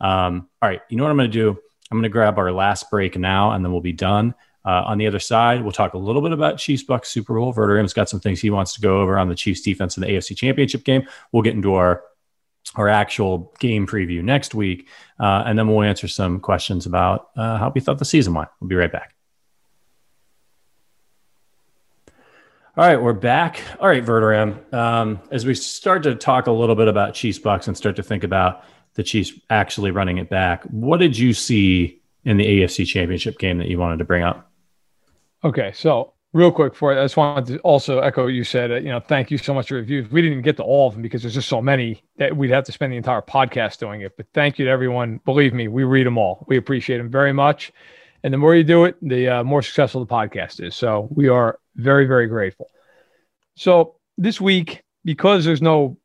[0.00, 1.50] Um, all right, you know what I'm going to do?
[1.90, 4.34] I'm going to grab our last break now, and then we'll be done.
[4.64, 7.52] Uh, on the other side, we'll talk a little bit about Chiefs Bucs Super Bowl.
[7.52, 10.06] Verderame's got some things he wants to go over on the Chiefs defense in the
[10.06, 11.06] AFC Championship game.
[11.32, 12.04] We'll get into our
[12.74, 14.88] our actual game preview next week,
[15.20, 18.48] uh, and then we'll answer some questions about uh, how we thought the season went.
[18.60, 19.14] We'll be right back.
[22.74, 23.60] All right, we're back.
[23.80, 24.72] All right, Verderame.
[24.72, 28.02] Um, as we start to talk a little bit about Chiefs Bucs and start to
[28.02, 32.86] think about the Chiefs actually running it back, what did you see in the AFC
[32.86, 34.50] Championship game that you wanted to bring up?
[35.44, 38.70] Okay, so real quick for it, I just wanted to also echo you said.
[38.70, 40.10] Uh, you know, thank you so much for reviews.
[40.10, 42.64] We didn't get to all of them because there's just so many that we'd have
[42.64, 44.16] to spend the entire podcast doing it.
[44.16, 45.20] But thank you to everyone.
[45.24, 46.44] Believe me, we read them all.
[46.48, 47.72] We appreciate them very much.
[48.24, 50.76] And the more you do it, the uh, more successful the podcast is.
[50.76, 52.68] So we are very, very grateful.
[53.56, 55.98] So this week, because there's no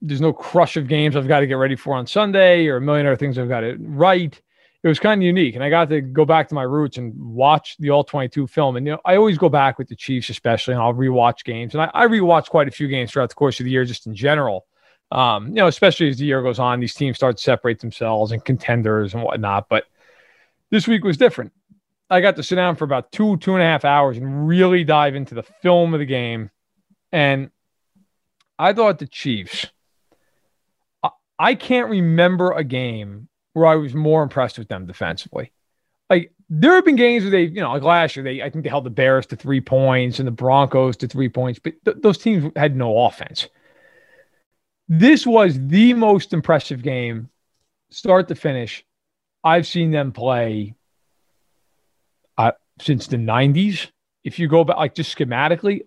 [0.00, 2.80] there's no crush of games I've got to get ready for on Sunday or a
[2.80, 4.40] million other things I've got to write.
[4.84, 5.56] It was kind of unique.
[5.56, 8.76] And I got to go back to my roots and watch the all 22 film.
[8.76, 11.74] And, you know, I always go back with the Chiefs, especially, and I'll rewatch games.
[11.74, 14.06] And I, I rewatch quite a few games throughout the course of the year, just
[14.06, 14.66] in general.
[15.10, 18.30] Um, you know, especially as the year goes on, these teams start to separate themselves
[18.30, 19.68] and contenders and whatnot.
[19.68, 19.84] But
[20.70, 21.52] this week was different.
[22.10, 24.84] I got to sit down for about two, two and a half hours and really
[24.84, 26.50] dive into the film of the game.
[27.10, 27.50] And
[28.58, 29.66] I thought the Chiefs,
[31.02, 35.52] I, I can't remember a game where I was more impressed with them defensively.
[36.08, 38.64] Like there have been games where they, you know, like last year, they I think
[38.64, 41.98] they held the Bears to three points and the Broncos to three points, but th-
[42.00, 43.48] those teams had no offense.
[44.88, 47.28] This was the most impressive game,
[47.90, 48.84] start to finish.
[49.44, 50.74] I've seen them play
[52.38, 53.90] uh, since the 90s.
[54.24, 55.82] If you go back, like just schematically,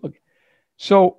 [0.76, 1.18] so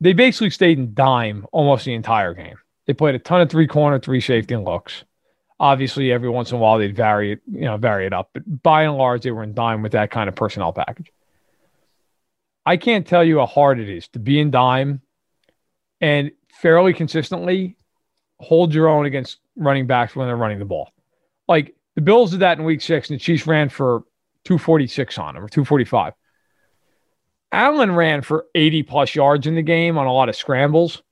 [0.00, 2.56] they basically stayed in dime almost the entire game.
[2.86, 5.04] They played a ton of three corner, three safety and looks.
[5.64, 8.62] Obviously, every once in a while they'd vary it, you know, vary it up, but
[8.62, 11.10] by and large, they were in dime with that kind of personnel package.
[12.66, 15.00] I can't tell you how hard it is to be in dime
[16.02, 17.78] and fairly consistently
[18.40, 20.90] hold your own against running backs when they're running the ball.
[21.48, 24.04] Like the Bills did that in week six, and the Chiefs ran for
[24.44, 26.12] 246 on them or 245.
[27.52, 31.02] Allen ran for 80 plus yards in the game on a lot of scrambles.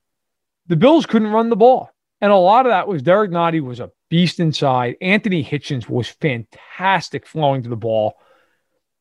[0.67, 1.89] The Bills couldn't run the ball.
[2.21, 4.95] And a lot of that was Derrick Nnadi was a beast inside.
[5.01, 8.19] Anthony Hitchens was fantastic flowing to the ball.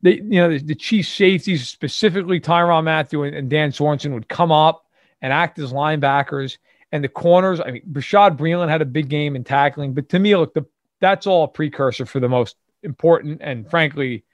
[0.01, 4.27] They, you know, the, the Chiefs safeties, specifically Tyrann Mathieu and, and Dan Sorensen, would
[4.27, 4.87] come up
[5.21, 6.57] and act as linebackers.
[6.93, 9.93] And the corners, I mean, Bashaud Breeland had a big game in tackling.
[9.93, 10.65] But to me, look, the,
[10.99, 14.25] that's all a precursor for the most important and frankly,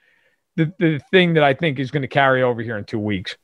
[0.54, 3.36] the, the thing that I think is going to carry over here in two weeks.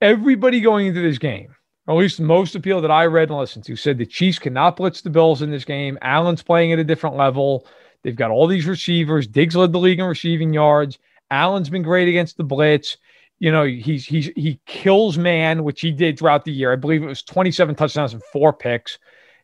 [0.00, 1.54] Everybody going into this game,
[1.88, 4.76] or at least most appeal that I read and listened to, said the Chiefs cannot
[4.76, 5.98] blitz the Bills in this game.
[6.02, 7.66] Allen's playing at a different level.
[8.02, 9.26] They've got all these receivers.
[9.26, 10.98] Diggs led the league in receiving yards.
[11.30, 12.98] Allen's been great against the blitz.
[13.38, 16.72] You know, he's he's he kills man, which he did throughout the year.
[16.72, 18.98] I believe it was 27 touchdowns and four picks.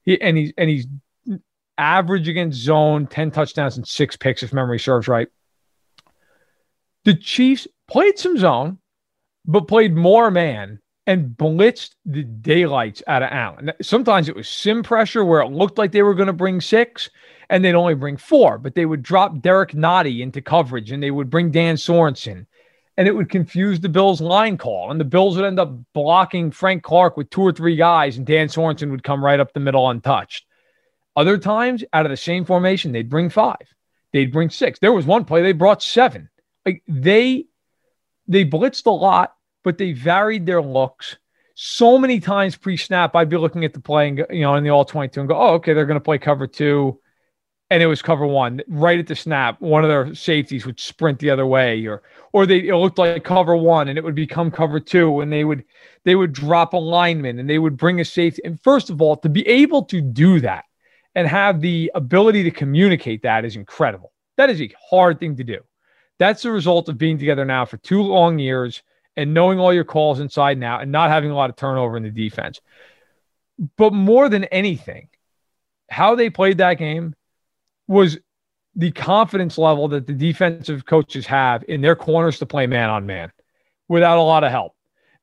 [0.05, 0.87] He, and he's and he's
[1.79, 5.29] average against zone, 10 touchdowns and six picks, if memory serves right.
[7.05, 8.79] The Chiefs played some zone,
[9.47, 13.73] but played more man and blitzed the daylights out of Allen.
[13.83, 17.11] Sometimes it was sim pressure where it looked like they were going to bring six
[17.51, 21.11] and they'd only bring four, but they would drop Derrick Nnadi into coverage and they
[21.11, 22.47] would bring Dan Sorensen
[22.97, 24.91] and it would confuse the Bills line call.
[24.91, 28.27] And the Bills would end up blocking Frank Clark with two or three guys and
[28.27, 30.47] Dan Sorensen would come right up the middle untouched.
[31.17, 33.73] Other times, out of the same formation, they'd bring five,
[34.13, 34.79] they'd bring six.
[34.79, 36.29] There was one play they brought seven.
[36.67, 37.47] Like they
[38.27, 39.35] they blitzed a lot,
[39.65, 41.17] but they varied their looks.
[41.57, 44.71] So many times pre-snap, I'd be looking at the play and you know in the
[44.71, 47.01] all 22 and go, oh, okay, they're going to play cover two,
[47.71, 49.61] and it was cover one right at the snap.
[49.61, 53.25] One of their safeties would sprint the other way, or or they it looked like
[53.25, 55.65] cover one and it would become cover two, and they would
[56.05, 58.43] they would drop a lineman and they would bring a safety.
[58.45, 60.65] And first of all, to be able to do that
[61.15, 64.13] and have the ability to communicate that is incredible.
[64.37, 65.61] That is a hard thing to do.
[66.19, 68.83] That's the result of being together now for two long years
[69.17, 72.03] and knowing all your calls inside now and not having a lot of turnover in
[72.03, 72.61] the defense.
[73.77, 75.09] But more than anything,
[75.89, 77.15] how they played that game
[77.87, 78.19] was
[78.75, 83.07] the confidence level that the defensive coaches have in their corners to play man on
[83.07, 83.31] man
[83.89, 84.75] without a lot of help.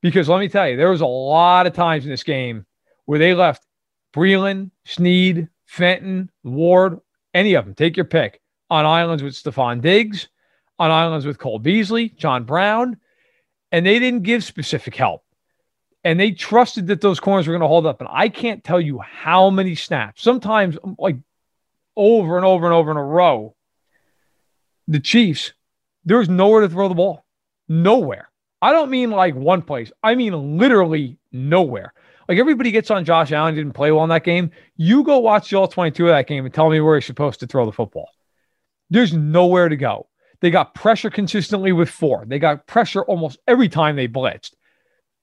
[0.01, 2.65] Because let me tell you, there was a lot of times in this game
[3.05, 3.65] where they left
[4.13, 6.99] Breeland, Sneed, Fenton, Ward,
[7.33, 10.29] any of them, take your pick, on islands with Stefon Diggs,
[10.79, 12.97] on islands with Cole Beasley, John Brown,
[13.71, 15.23] and they didn't give specific help.
[16.03, 18.01] And they trusted that those corners were going to hold up.
[18.01, 21.17] And I can't tell you how many snaps, sometimes um, like
[21.95, 23.55] over and over and over in a row,
[24.87, 25.53] the Chiefs,
[26.05, 27.23] there was nowhere to throw the ball.
[27.69, 28.29] Nowhere.
[28.61, 31.93] I don't mean like one place, I mean literally nowhere.
[32.27, 34.51] Like everybody gets on Josh Allen didn't play well in that game.
[34.77, 37.39] You go watch the all 22 of that game and tell me where he's supposed
[37.41, 38.09] to throw the football.
[38.89, 40.07] There's nowhere to go.
[40.41, 42.25] They got pressure consistently with four.
[42.27, 44.53] They got pressure almost every time they blitzed.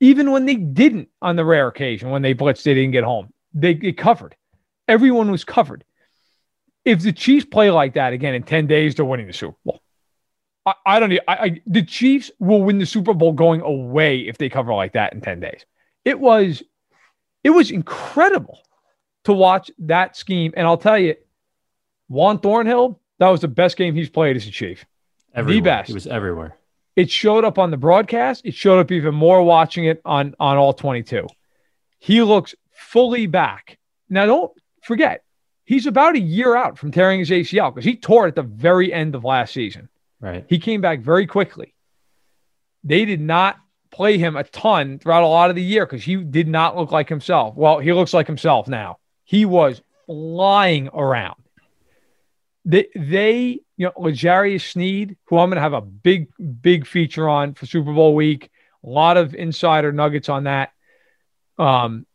[0.01, 3.33] Even when they didn't, on the rare occasion when they blitzed, they didn't get home.
[3.53, 4.37] They get covered.
[4.87, 5.85] Everyone was covered.
[6.85, 9.83] If the Chiefs play like that again in 10 days, they're winning the Super Bowl.
[10.65, 14.39] I, I don't I, I, the Chiefs will win the Super Bowl going away if
[14.39, 15.67] they cover like that in 10 days.
[16.05, 16.63] It was
[17.43, 18.61] it was incredible
[19.25, 20.53] to watch that scheme.
[20.57, 21.17] And I'll tell you,
[22.09, 24.85] Juan Thornhill, that was the best game he's played as a Chief.
[25.39, 25.61] Everywhere.
[25.61, 25.87] The best.
[25.89, 26.57] He was everywhere.
[26.97, 28.45] It showed up on the broadcast.
[28.45, 31.29] It showed up even more watching it on on all 22.
[31.99, 33.79] He looks fully back.
[34.09, 35.23] Now, don't forget,
[35.65, 38.43] he's about a year out from tearing his ACL because he tore it at the
[38.43, 39.89] very end of last season.
[40.21, 40.45] Right.
[40.49, 41.75] He came back very quickly.
[42.83, 43.59] They did not
[43.91, 46.91] play him a ton throughout a lot of the year because he did not look
[46.91, 47.55] like himself.
[47.57, 48.99] Well, he looks like himself now.
[49.25, 51.37] He was flying around.
[52.69, 56.29] They, they you know, L'Jarius Sneed, who I'm going to have a big,
[56.61, 58.51] big feature on for Super Bowl week.
[58.85, 60.73] A lot of insider nuggets on that.
[61.59, 62.07] Um,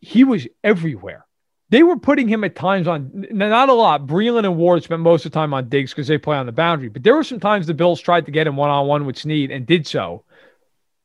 [0.00, 1.24] he was everywhere.
[1.68, 4.06] They were putting him at times on, not a lot.
[4.06, 6.52] Breeland and Ward spent most of the time on Diggs because they play on the
[6.52, 6.88] boundary.
[6.88, 9.18] But there were some times the Bills tried to get him one on one with
[9.18, 10.24] Sneed and did so.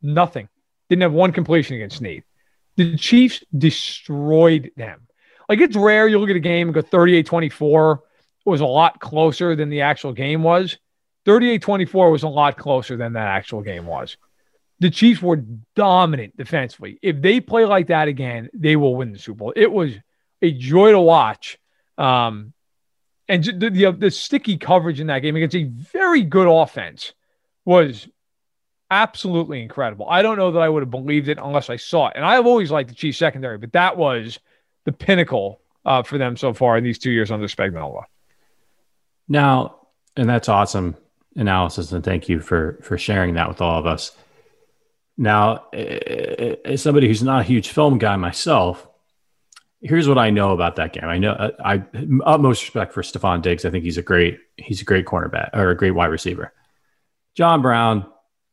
[0.01, 0.49] Nothing.
[0.89, 2.23] Didn't have one completion against Sneed.
[2.77, 5.01] The Chiefs destroyed them.
[5.47, 8.01] Like it's rare you look at a game and go 38 24
[8.45, 10.77] was a lot closer than the actual game was.
[11.25, 14.17] 38 24 was a lot closer than that actual game was.
[14.79, 15.43] The Chiefs were
[15.75, 16.99] dominant defensively.
[17.01, 19.53] If they play like that again, they will win the Super Bowl.
[19.55, 19.93] It was
[20.41, 21.57] a joy to watch.
[21.97, 22.53] Um,
[23.27, 27.13] and the, the, the sticky coverage in that game against a very good offense
[27.63, 28.07] was
[28.91, 30.07] absolutely incredible.
[30.07, 32.13] I don't know that I would have believed it unless I saw it.
[32.15, 34.39] And I've always liked the Chiefs secondary, but that was
[34.83, 38.03] the pinnacle uh, for them so far in these two years under Spagnuolo.
[39.27, 40.95] Now, and that's awesome
[41.35, 44.11] analysis, and thank you for for sharing that with all of us.
[45.17, 48.87] Now, as somebody who's not a huge film guy myself,
[49.81, 51.05] here's what I know about that game.
[51.05, 51.83] I know uh, I, I
[52.25, 53.65] utmost respect for Stefon Diggs.
[53.65, 56.53] I think he's a great he's a great cornerback or a great wide receiver.
[57.35, 58.05] John Brown,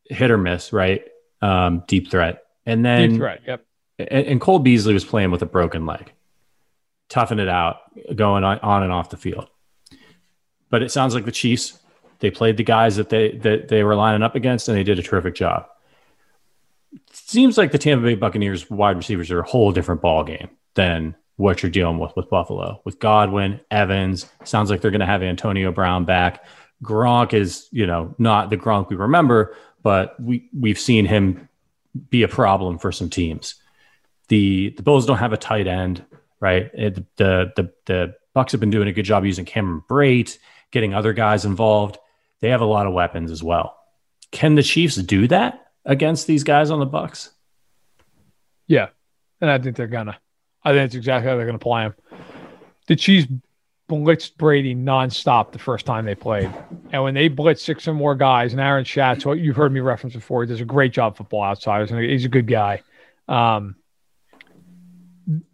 [0.04, 1.04] hit or miss, right?
[1.40, 3.40] Um, deep threat, and then deep threat.
[3.46, 3.66] Yep.
[3.98, 6.12] And, and Cole Beasley was playing with a broken leg,
[7.08, 7.78] toughing it out,
[8.14, 9.48] going on, on and off the field.
[10.72, 11.78] But it sounds like the Chiefs
[12.22, 14.98] they played the guys that they that they were lining up against, and they did
[14.98, 15.66] a terrific job.
[16.92, 20.48] It seems like the Tampa Bay Buccaneers wide receivers are a whole different ball game
[20.74, 22.80] than what you're dealing with with Buffalo.
[22.84, 26.44] With Godwin, Evans, sounds like they're going to have Antonio Brown back.
[26.82, 31.48] Gronk is, you know, not the Gronk we remember, but we we've seen him
[32.08, 33.56] be a problem for some teams.
[34.28, 36.04] The the Bills don't have a tight end,
[36.38, 36.70] right?
[36.72, 40.38] It, the the the Bucs have been doing a good job using Cameron Brate,
[40.72, 41.98] getting other guys involved.
[42.40, 43.78] They have a lot of weapons as well.
[44.32, 47.30] Can the Chiefs do that against these guys on the Bucs?
[48.66, 48.88] Yeah,
[49.40, 50.18] and I think they're gonna.
[50.64, 51.94] I think that's exactly how they're gonna play them.
[52.88, 53.28] The Chiefs
[53.88, 56.50] blitzed Brady nonstop the first time they played.
[56.90, 59.80] And when they blitz six or more guys, and Aaron Schatz, what you've heard me
[59.80, 62.82] reference before, does a great job football outsiders, and he's a good guy.
[63.28, 63.76] Um,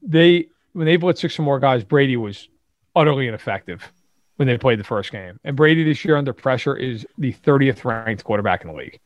[0.03, 2.49] they when they blitz six or more guys, Brady was
[2.95, 3.93] utterly ineffective
[4.39, 5.41] when they played the first game.
[5.43, 9.01] And Brady this year under pressure is the 30th ranked quarterback in the league.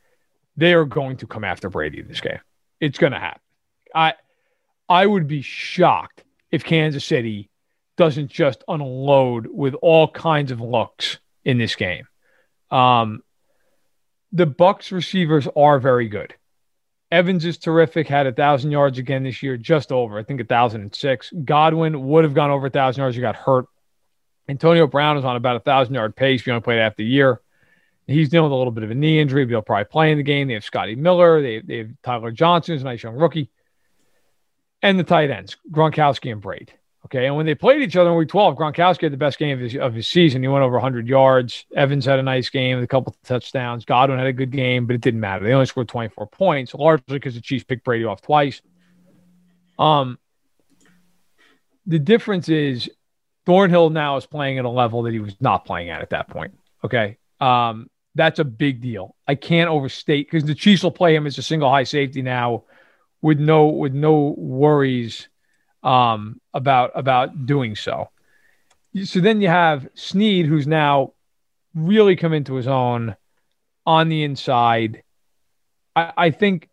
[0.58, 2.40] They are going to come after Brady this game.
[2.80, 3.40] It's going to happen.
[3.94, 4.14] I
[4.90, 7.48] I would be shocked if Kansas City
[7.96, 12.06] doesn't just unload with all kinds of looks in this game.
[12.70, 13.22] Um,
[14.32, 16.34] the Bucs receivers are very good.
[17.10, 18.06] Evans is terrific.
[18.06, 20.18] Had a thousand yards again this year, just over.
[20.18, 21.32] I think a thousand and six.
[21.42, 23.16] Godwin would have gone over a thousand yards.
[23.16, 23.66] He got hurt.
[24.48, 26.42] Antonio Brown is on about a thousand yard pace.
[26.42, 27.40] He only played half the year.
[28.06, 30.18] He's dealing with a little bit of a knee injury, but he'll probably play in
[30.18, 30.48] the game.
[30.48, 31.40] They have Scotty Miller.
[31.40, 33.50] They, they have Tyler Johnson, who's a nice young rookie,
[34.82, 36.70] and the tight ends Gronkowski and Brate.
[37.06, 37.26] Okay.
[37.26, 39.60] And when they played each other in week 12, Gronkowski had the best game of
[39.60, 40.42] his, of his season.
[40.42, 41.66] He went over 100 yards.
[41.76, 43.84] Evans had a nice game with a couple of touchdowns.
[43.84, 45.44] Godwin had a good game, but it didn't matter.
[45.44, 48.62] They only scored 24 points, largely because the Chiefs picked Brady off twice.
[49.78, 50.18] Um,
[51.86, 52.88] the difference is
[53.46, 56.28] Thornhill now is playing at a level that he was not playing at at that
[56.28, 56.56] point.
[56.84, 57.18] Okay.
[57.40, 59.16] Um, that's a big deal.
[59.26, 62.64] I can't overstate because the Chiefs will play him as a single high safety now
[63.20, 65.28] with no with no worries
[65.82, 68.10] um, about about doing so.
[69.04, 71.14] So then you have Sneed, who's now
[71.74, 73.16] really come into his own
[73.86, 75.02] on the inside.
[75.96, 76.68] I, I think,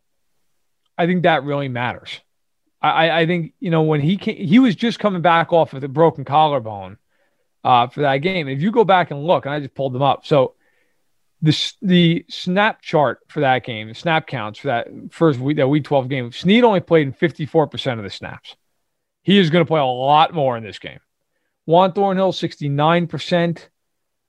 [0.98, 2.20] I think that really matters.
[2.82, 5.82] I, I think you know when he came, he was just coming back off of
[5.82, 6.98] the broken collarbone
[7.64, 8.48] uh, for that game.
[8.48, 10.56] If you go back and look, and I just pulled them up, so
[11.42, 15.68] the the snap chart for that game, the snap counts for that first week, that
[15.68, 18.56] week 12 game, Sneed only played in 54% of the snaps.
[19.24, 21.00] He is going to play a lot more in this game.
[21.66, 23.68] Juan Thornhill, 69%.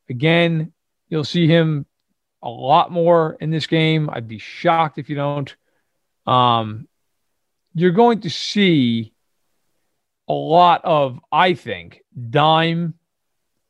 [0.08, 0.72] Again,
[1.08, 1.86] you'll see him
[2.42, 4.10] a lot more in this game.
[4.10, 5.54] I'd be shocked if you don't.
[6.26, 6.86] Um,
[7.74, 9.12] you're going to see
[10.28, 12.94] a lot of, I think, dime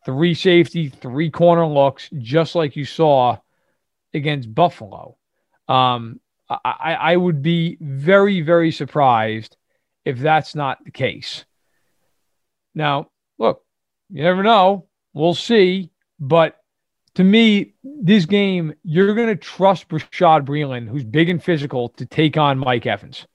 [0.04, 3.38] three safety, three corner looks, just like you saw
[4.12, 5.16] against Buffalo.
[5.68, 9.56] Um, I, I would be very, very surprised
[10.04, 11.44] if that's not the case.
[12.74, 13.64] Now, look,
[14.10, 14.86] you never know.
[15.12, 15.90] We'll see.
[16.18, 16.58] But
[17.14, 22.06] to me, this game, you're going to trust Bashaud Breeland, who's big and physical, to
[22.06, 23.26] take on Mike Evans.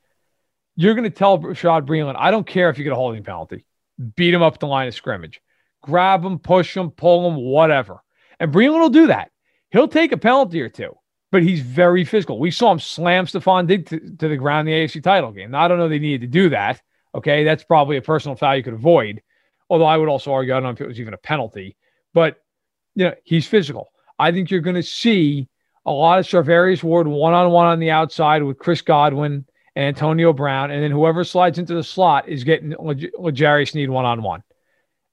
[0.75, 3.65] You're going to tell Bashaud Breeland, I don't care if you get a holding penalty,
[4.15, 5.41] beat him up the line of scrimmage
[5.85, 8.01] grab him, push him, pull him, whatever.
[8.39, 9.29] And Breeland will do that.
[9.69, 10.93] He'll take a penalty or two,
[11.31, 12.39] but he's very physical.
[12.39, 15.51] We saw him slam Stefon Diggs to, to the ground in the AFC title game.
[15.51, 16.81] Now, I don't know they needed to do that.
[17.13, 17.43] Okay.
[17.43, 19.21] That's probably a personal foul you could avoid.
[19.69, 21.77] Although I would also argue, I don't know if it was even a penalty,
[22.13, 22.37] but
[22.95, 23.89] you know, he's physical.
[24.17, 25.47] I think you're going to see
[25.85, 29.45] a lot of Charvarius Ward one on one on the outside with Chris Godwin
[29.75, 30.71] and Antonio Brown.
[30.71, 34.43] And then whoever slides into the slot is getting L'Jarius Sneed one on one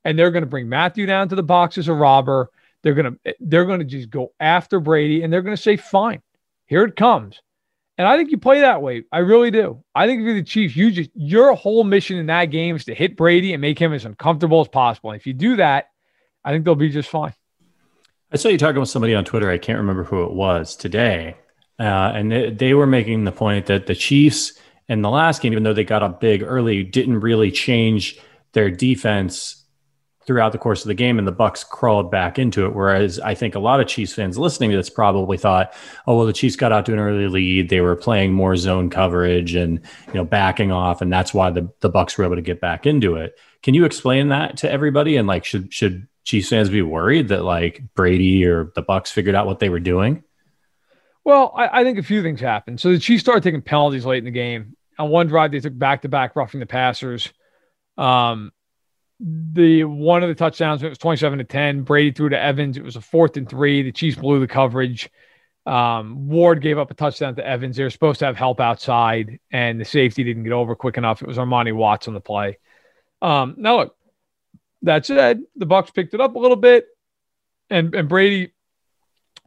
[0.05, 2.51] and they're going to bring Mathieu down to the box as a robber.
[2.83, 5.77] They're going to they're going to just go after Brady, and they're going to say,
[5.77, 6.23] "Fine,
[6.67, 7.41] here it comes."
[7.99, 9.05] And I think you play that way.
[9.13, 9.85] I really do.
[9.95, 12.87] I think if you're the Chiefs, you just your whole mission in that game is
[12.87, 15.11] to hit Brady and make him as uncomfortable as possible.
[15.11, 15.87] And if you do that,
[16.45, 17.35] I think they'll be just fine.
[18.33, 19.51] I saw you talking with somebody on Twitter.
[19.51, 21.37] I can't remember who it was today,
[21.83, 24.53] uh, and they, they were making the point that the Chiefs
[24.89, 28.21] in the last game, even though they got up big early, didn't really change
[28.53, 29.65] their defense
[30.27, 32.75] throughout the course of the game and the bucs crawled back into it.
[32.75, 35.75] Whereas i think a lot of chiefs fans listening to this probably thought
[36.07, 37.71] oh well the chiefs got out to an early lead.
[37.71, 41.69] They were playing more zone coverage and you know backing off and that's why the,
[41.81, 43.37] the bucs were able to get back into it.
[43.65, 45.17] Can you explain that to everybody?
[45.17, 49.35] And like should should chiefs fans be worried that like brady or the bucs figured
[49.35, 50.23] out what they were doing
[51.25, 52.81] well I, I think a few things happened.
[52.81, 54.77] So the chiefs started taking penalties late in the game.
[54.99, 57.33] On one drive they took back-to-back roughing the passers.
[57.97, 58.53] Um,
[59.21, 62.77] the one of the touchdowns it was 27 to 10 brady threw to evans.
[62.77, 63.83] It was a fourth and three.
[63.83, 65.11] The chiefs blew the coverage.
[65.65, 67.77] Um, ward gave up a touchdown to evans.
[67.77, 71.23] They were supposed to have help outside and the safety didn't get over quick enough.
[71.23, 72.59] It was armani watts on the play.
[73.21, 73.97] Um, now look
[74.83, 76.87] that said the bucs picked it up a little bit
[77.71, 78.53] and, and brady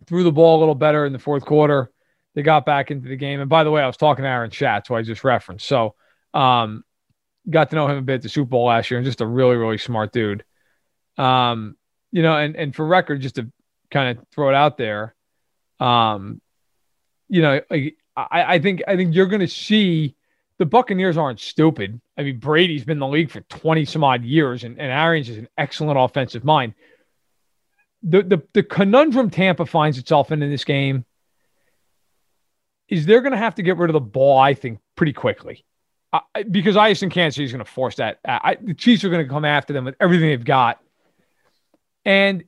[0.07, 1.91] threw the ball a little better in the fourth quarter
[2.33, 4.51] they got back into the game and by the way i was talking to aaron
[4.51, 5.95] schatz who i just referenced so
[6.33, 6.83] um,
[7.49, 9.25] got to know him a bit at the Super Bowl last year, and just a
[9.25, 10.43] really, really smart dude.
[11.17, 11.75] Um,
[12.11, 13.51] you know, and and for record, just to
[13.91, 15.15] kind of throw it out there,
[15.79, 16.41] um,
[17.29, 20.15] you know, I I think I think you're going to see
[20.57, 21.99] the Buccaneers aren't stupid.
[22.17, 25.29] I mean, Brady's been in the league for 20 some odd years, and, and Arians
[25.29, 26.73] is an excellent offensive mind.
[28.07, 31.05] The, the the conundrum Tampa finds itself in in this game
[32.87, 35.65] is they're going to have to get rid of the ball, I think, pretty quickly
[36.51, 38.19] because I in Kansas is going to force that.
[38.25, 40.79] I, the Chiefs are going to come after them with everything they've got,
[42.03, 42.43] and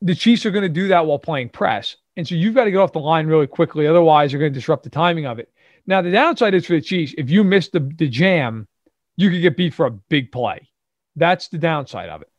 [0.00, 1.96] the Chiefs are going to do that while playing press.
[2.16, 4.58] And so you've got to get off the line really quickly, otherwise you're going to
[4.58, 5.50] disrupt the timing of it.
[5.86, 8.66] Now the downside is for the Chiefs, if you miss the, the jam,
[9.16, 10.68] you could get beat for a big play.
[11.16, 12.29] That's the downside of it.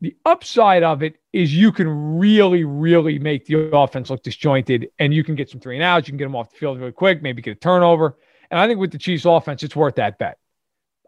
[0.00, 5.14] The upside of it is you can really, really make the offense look disjointed, and
[5.14, 6.06] you can get some three and outs.
[6.06, 8.16] You can get them off the field really quick, maybe get a turnover
[8.50, 10.38] and I think with the Chiefs offense, it's worth that bet.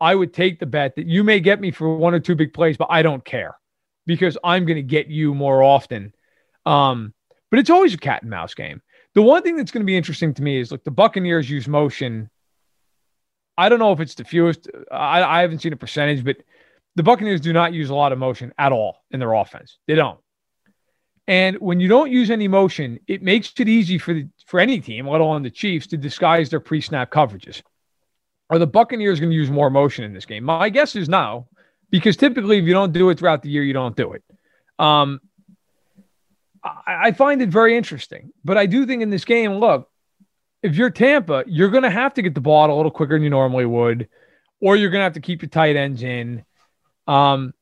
[0.00, 2.54] I would take the bet that you may get me for one or two big
[2.54, 3.56] plays, but I don't care
[4.06, 6.14] because I'm going to get you more often.
[6.64, 7.14] Um,
[7.50, 8.80] but it's always a cat and mouse game.
[9.14, 11.66] The one thing that's going to be interesting to me is look, the Buccaneers use
[11.66, 12.30] motion.
[13.56, 14.68] I don't know if it's the fewest.
[14.90, 16.36] I, I haven't seen a percentage, but
[16.96, 19.78] the Buccaneers do not use a lot of motion at all in their offense.
[19.86, 20.18] They don't.
[21.26, 24.80] And when you don't use any motion, it makes it easy for the, for any
[24.80, 27.62] team, let alone the Chiefs, to disguise their pre-snap coverages.
[28.50, 30.44] Are the Buccaneers going to use more motion in this game?
[30.44, 31.46] My guess is no,
[31.90, 34.22] because typically if you don't do it throughout the year, you don't do it.
[34.78, 35.20] Um,
[36.64, 39.90] I, I find it very interesting, but I do think in this game, look,
[40.62, 43.14] if you're Tampa, you're going to have to get the ball out a little quicker
[43.14, 44.08] than you normally would,
[44.60, 46.44] or you're going to have to keep your tight ends in.
[47.08, 47.54] Um,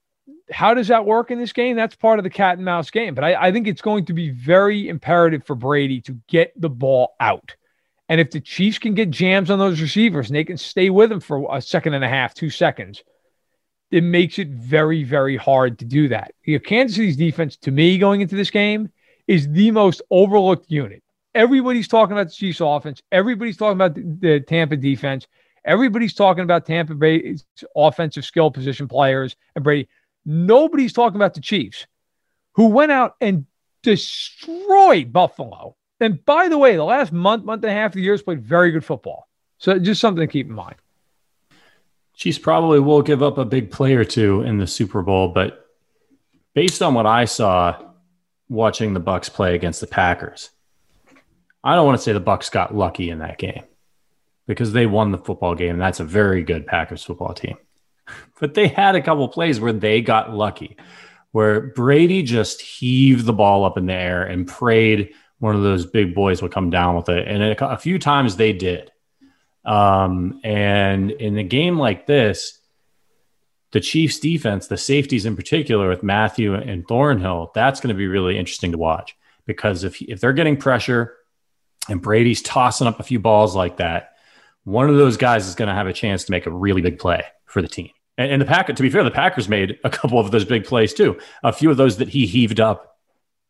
[0.50, 1.76] how does that work in this game?
[1.76, 3.14] That's part of the cat and mouse game.
[3.14, 6.68] But I, I, think it's going to be very imperative for Brady to get the
[6.68, 7.54] ball out.
[8.08, 11.10] And if the Chiefs can get jams on those receivers and they can stay with
[11.10, 13.02] them for a second and a half, two seconds,
[13.90, 16.32] it makes it very, very hard to do that.
[16.44, 18.90] You know, Kansas City's defense, to me, going into this game,
[19.26, 21.02] is the most overlooked unit.
[21.34, 23.02] Everybody's talking about the Chiefs offense.
[23.12, 25.26] Everybody's talking about the, the Tampa defense.
[25.66, 27.44] Everybody's talking about Tampa Bay's
[27.74, 29.88] offensive skill position players and Brady.
[30.24, 31.86] Nobody's talking about the Chiefs,
[32.52, 33.46] who went out and
[33.82, 35.76] destroyed Buffalo.
[36.00, 38.22] And by the way, the last month, month and a half of the year has
[38.22, 39.28] played very good football.
[39.58, 40.76] So just something to keep in mind.
[42.14, 45.66] Chiefs probably will give up a big play or two in the Super Bowl, but
[46.54, 47.92] based on what I saw
[48.48, 50.50] watching the Bucs play against the Packers,
[51.62, 53.64] I don't want to say the Bucs got lucky in that game
[54.46, 55.72] because they won the football game.
[55.72, 57.56] And that's a very good Packers football team.
[58.38, 60.76] But they had a couple plays where they got lucky,
[61.32, 65.86] where Brady just heaved the ball up in the air and prayed one of those
[65.86, 67.26] big boys would come down with it.
[67.26, 68.92] And a, few times they did.
[69.64, 72.60] Um, and in a game like this,
[73.72, 78.06] the Chiefs defense, the safeties in particular with Mathieu and Thornhill, that's going to be
[78.06, 79.16] really interesting to watch
[79.46, 81.14] because if, if they're getting pressure
[81.88, 84.15] and Brady's tossing up a few balls like that,
[84.66, 86.98] one of those guys is going to have a chance to make a really big
[86.98, 87.90] play for the team.
[88.18, 90.64] And, and the Packers, to be fair, the Packers made a couple of those big
[90.64, 91.16] plays too.
[91.44, 92.98] A few of those that he heaved up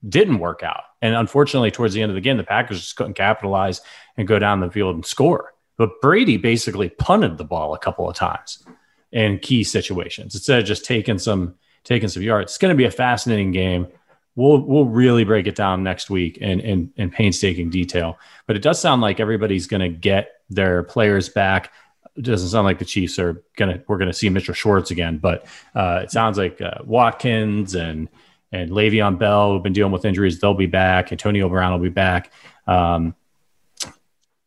[0.07, 0.83] didn't work out.
[1.01, 3.81] And unfortunately, towards the end of the game, the Packers just couldn't capitalize
[4.19, 5.55] and go down the field and score.
[5.79, 8.63] But Brady basically punted the ball a couple of times
[9.11, 11.55] in key situations instead of just taking some
[11.85, 12.53] taking some yards.
[12.53, 13.87] It's going to be a fascinating game.
[14.37, 18.19] We'll we'll really break it down next week in in, in painstaking detail.
[18.47, 21.73] But it does sound like everybody's going to get their players back.
[22.17, 25.47] It doesn't sound like the Chiefs are gonna we're gonna see Mitchell Schwartz again, but
[25.75, 28.09] uh, it sounds like uh, Watkins and
[28.53, 30.39] and Le'Veon Bell who've been dealing with injuries.
[30.39, 31.13] They'll be back.
[31.13, 32.31] Antonio Brown will be back.
[32.67, 33.15] Um,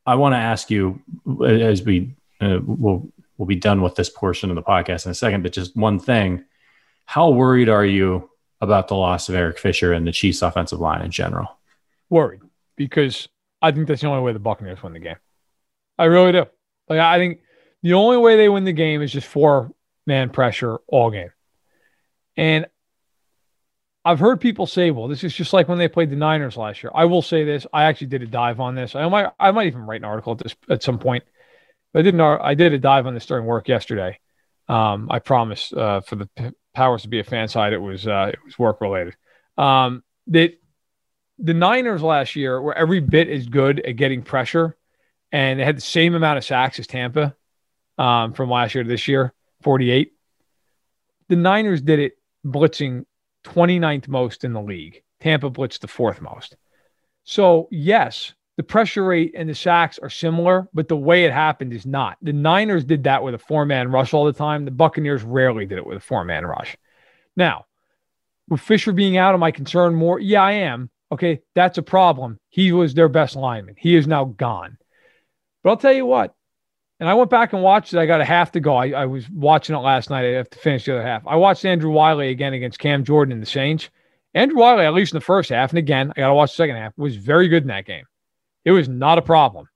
[0.06, 1.02] I want to ask you
[1.46, 5.16] as we uh, will we'll be done with this portion of the podcast in a
[5.16, 6.46] second, but just one thing:
[7.06, 8.30] how worried are you
[8.62, 11.58] about the loss of Eric Fisher and the Chiefs' offensive line in general?
[12.10, 12.42] Worried
[12.80, 13.28] because
[13.62, 15.18] I think that's the only way the Buccaneers win the game.
[16.00, 16.46] I really do.
[16.88, 17.42] Like I think
[17.84, 19.72] the only way they win the game is just four
[20.08, 21.32] man pressure all game.
[22.38, 22.66] And
[24.06, 26.82] I've heard people say, well, this is just like when they played the Niners last
[26.82, 26.92] year.
[26.96, 27.68] I will say this.
[27.74, 28.96] I actually did a dive on this.
[28.96, 31.26] I might I might even write an article at this at some point.
[31.92, 34.20] But I didn't I did a dive on this during work yesterday.
[34.70, 36.30] Um, I promise uh, for the
[36.74, 39.16] powers to be a FanSided, it was uh, it was work related.
[39.58, 40.54] Um, that
[41.38, 44.76] the Niners last year were every bit as good at getting pressure,
[45.32, 47.36] and they had the same amount of sacks as Tampa
[47.98, 50.14] um, from last year to this year, 48.
[51.30, 53.06] The Niners did it blitzing
[53.46, 55.04] 29th most in the league.
[55.20, 56.56] Tampa blitzed the fourth most.
[57.24, 61.72] So, yes, the pressure rate and the sacks are similar, but the way it happened
[61.72, 62.18] is not.
[62.22, 64.66] The Niners did that with a four man rush all the time.
[64.66, 66.76] The Buccaneers rarely did it with a four man rush.
[67.38, 67.68] Now,
[68.50, 70.20] with Fisher being out, am I concerned more?
[70.20, 70.90] Yeah, I am.
[71.10, 72.38] Okay, that's a problem.
[72.50, 73.76] He was their best lineman.
[73.78, 74.78] He is now gone.
[75.64, 76.36] But I'll tell you what,
[77.00, 78.00] and I went back and watched it.
[78.00, 78.76] I got a half to go.
[78.76, 80.26] I, I was watching it last night.
[80.26, 81.26] I have to finish the other half.
[81.26, 83.90] I watched Andrew Wylie again against Cam Jordan and the Saints.
[84.34, 86.56] Andrew Wylie, at least in the first half, and again, I got to watch the
[86.56, 88.04] second half, was very good in that game.
[88.66, 89.68] It was not a problem.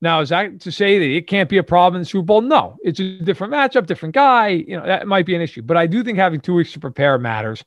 [0.00, 2.42] Now, is that to say that it can't be a problem in the Super Bowl?
[2.42, 4.48] No, it's a different matchup, different guy.
[4.48, 5.62] You know, that might be an issue.
[5.62, 7.64] But I do think having two weeks to prepare matters.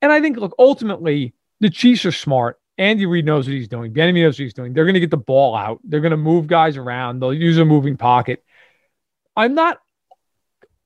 [0.00, 2.58] And I think, look, ultimately, the Chiefs are smart.
[2.78, 3.92] Andy Reid knows what he's doing.
[3.92, 4.72] Benny knows what he's doing.
[4.72, 5.80] They're going to get the ball out.
[5.84, 7.20] They're going to move guys around.
[7.20, 8.42] They'll use a moving pocket.
[9.36, 9.80] I'm not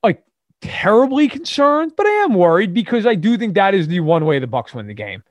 [0.03, 0.25] like
[0.61, 4.41] terribly concerned, but I am worried because I do think that is the one way
[4.41, 5.23] the Bucs win the game.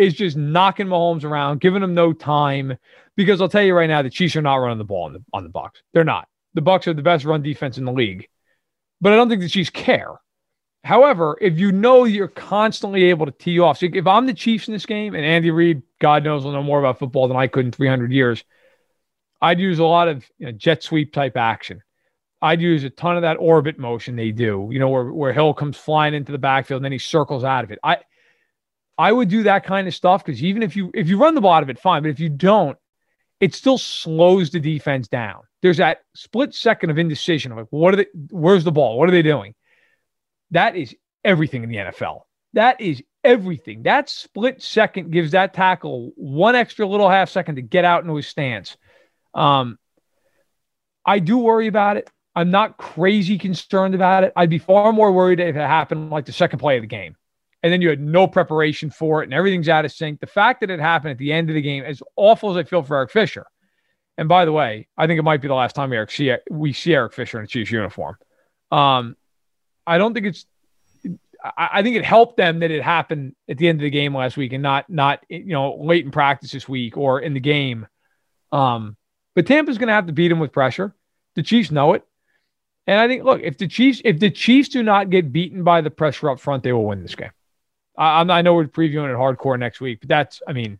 [0.00, 2.78] Is just knocking Mahomes around, giving him no time.
[3.16, 5.22] Because I'll tell you right now, the Chiefs are not running the ball on the
[5.34, 5.82] on the Bucs.
[5.92, 6.26] They're not.
[6.54, 8.26] The Bucs are the best run defense in the league,
[9.00, 10.14] but I don't think the Chiefs care.
[10.82, 14.68] However, if you know you're constantly able to tee off, so if I'm the Chiefs
[14.68, 17.46] in this game and Andy Reid, God knows, will know more about football than I
[17.48, 18.42] could in 300 years,
[19.42, 21.82] I'd use a lot of you know, jet sweep type action.
[22.42, 25.52] I'd use a ton of that orbit motion they do, you know, where, where Hill
[25.52, 27.78] comes flying into the backfield and then he circles out of it.
[27.84, 27.98] I
[29.00, 31.40] I would do that kind of stuff because even if you if you run the
[31.40, 32.02] ball of it, fine.
[32.02, 32.76] But if you don't,
[33.40, 35.40] it still slows the defense down.
[35.62, 38.98] There's that split second of indecision like, what are they where's the ball?
[38.98, 39.54] What are they doing?
[40.50, 40.94] That is
[41.24, 42.20] everything in the NFL.
[42.52, 43.84] That is everything.
[43.84, 48.16] That split second gives that tackle one extra little half second to get out into
[48.16, 48.76] his stance.
[49.32, 49.78] Um,
[51.06, 52.10] I do worry about it.
[52.34, 54.34] I'm not crazy concerned about it.
[54.36, 57.16] I'd be far more worried if it happened like the second play of the game.
[57.62, 60.20] And then you had no preparation for it and everything's out of sync.
[60.20, 62.68] The fact that it happened at the end of the game, as awful as I
[62.68, 63.46] feel for Eric Fisher.
[64.16, 66.72] And by the way, I think it might be the last time Eric see, we
[66.72, 68.16] see Eric Fisher in a Chiefs uniform.
[68.70, 69.16] Um,
[69.86, 70.46] I don't think it's
[71.56, 74.36] I, think it helped them that it happened at the end of the game last
[74.36, 77.86] week and not not you know late in practice this week or in the game.
[78.52, 78.96] Um,
[79.34, 80.94] but Tampa's going to have to beat them with pressure.
[81.36, 82.04] The Chiefs know it,
[82.86, 85.80] and I think look if the Chiefs if the Chiefs do not get beaten by
[85.80, 87.30] the pressure up front, they will win this game.
[88.00, 90.78] I, I know we're previewing it hardcore next week, but that's I mean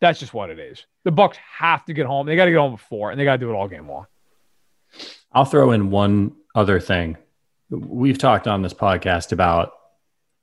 [0.00, 0.84] that's just what it is.
[1.04, 2.26] The Bucs have to get home.
[2.26, 4.06] They got to get home before, and they got to do it all game long.
[5.32, 7.16] I'll throw in one other thing.
[7.70, 9.72] We've talked on this podcast about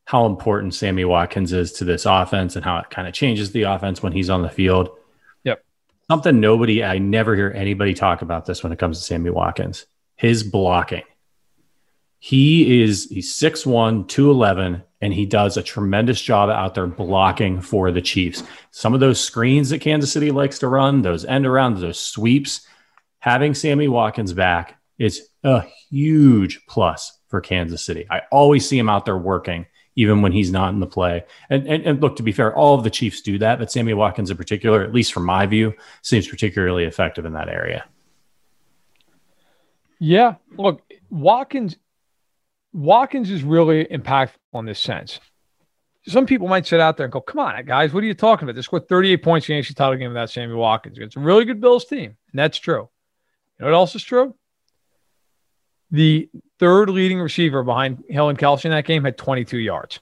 [0.05, 3.63] how important Sammy Watkins is to this offense and how it kind of changes the
[3.63, 4.89] offense when he's on the field.
[5.43, 5.63] Yep.
[6.11, 9.87] Something nobody, I never hear anybody talk about this when it comes to Sammy Watkins.
[10.15, 11.03] His blocking.
[12.19, 17.91] He is, he's 6'1, 211, and he does a tremendous job out there blocking for
[17.91, 18.41] the Chiefs.
[18.71, 22.65] Some of those screens that Kansas City likes to run, those end arounds, those sweeps,
[23.19, 28.07] having Sammy Watkins back is a huge plus for Kansas City.
[28.09, 31.23] I always see him out there working, even when he's not in the play.
[31.51, 33.93] And, and, and look, to be fair, all of the Chiefs do that, but Sammy
[33.93, 37.85] Watkins in particular, at least from my view, seems particularly effective in that area.
[39.99, 40.81] Yeah, look,
[41.11, 41.77] Watkins
[42.75, 45.21] Watkins is really impactful in this sense.
[46.07, 48.43] Some people might sit out there and go, "Come on, guys, what are you talking
[48.43, 48.55] about?
[48.55, 50.99] They scored 38 points in the AFC title game without Sammy Watkins.
[50.99, 52.89] It's a really good Bills team, and that's true.
[53.57, 54.35] You know what else is true?
[55.91, 59.99] The third leading receiver behind Hill and Kelce in that game had 22 yards.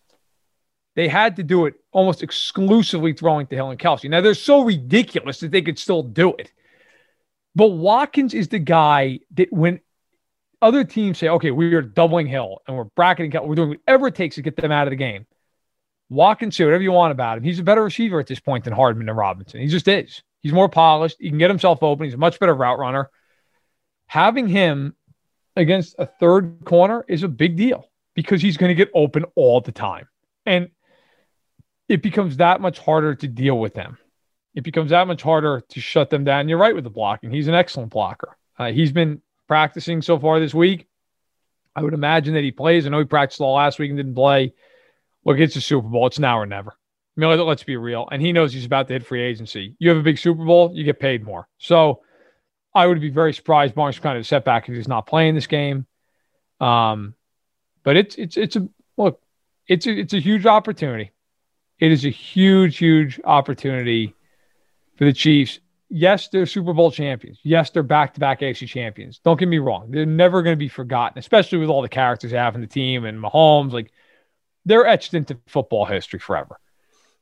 [0.96, 4.10] They had to do it almost exclusively throwing to Hill and Kelce.
[4.10, 6.52] Now they're so ridiculous that they could still do it.
[7.56, 9.80] But Watkins is the guy that when
[10.64, 14.16] other teams say, okay, we are doubling Hill and we're bracketing, we're doing whatever it
[14.16, 15.28] takes to get them out of the game.
[16.10, 17.44] Walk and say whatever you want about him.
[17.44, 19.60] He's a better receiver at this point than Hardman and Robinson.
[19.60, 20.24] He just is.
[20.42, 21.18] He's more polished.
[21.20, 22.06] He can get himself open.
[22.06, 23.10] He's a much better route runner.
[24.08, 24.96] Having him
[25.56, 29.60] against a third corner is a big deal because he's going to get open all
[29.60, 30.08] the time.
[30.46, 30.70] And
[31.90, 33.98] it becomes that much harder to deal with them.
[34.54, 36.48] It becomes that much harder to shut them down.
[36.48, 37.32] You're right with the blocking.
[37.32, 38.38] He's an excellent blocker.
[38.58, 40.88] Uh, he's been practicing so far this week.
[41.76, 42.86] I would imagine that he plays.
[42.86, 44.54] I know he practiced all last week and didn't play.
[45.26, 46.08] Look, it's a Super Bowl.
[46.08, 46.74] It's now or never.
[47.16, 48.08] Mean, let's be real.
[48.12, 49.76] And he knows he's about to hit free agency.
[49.78, 51.48] You have a big Super Bowl, you get paid more.
[51.60, 52.02] So
[52.74, 53.76] I would be very surprised.
[53.76, 55.86] Barnes kind of setback if he's not playing this game.
[56.60, 57.14] Um,
[57.84, 58.68] but it's it's it's a
[58.98, 59.22] look.
[59.68, 61.12] It's a, it's a huge opportunity.
[61.80, 64.16] It is a huge huge opportunity
[64.98, 65.60] for the Chiefs
[65.94, 67.40] yes, they're Super Bowl champions.
[67.44, 69.20] Yes, they're back to back AFC champions.
[69.20, 69.92] Don't get me wrong.
[69.92, 72.68] They're never going to be forgotten, especially with all the characters they have in the
[72.68, 73.72] team and Mahomes.
[73.72, 73.92] Like,
[74.66, 76.60] they're etched into football history forever.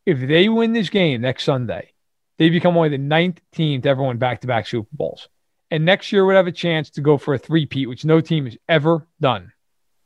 [0.05, 1.91] If they win this game next Sunday,
[2.37, 5.27] they become only the ninth team to ever win back to back Super Bowls.
[5.69, 8.45] And next year would have a chance to go for a three-peat, which no team
[8.45, 9.51] has ever done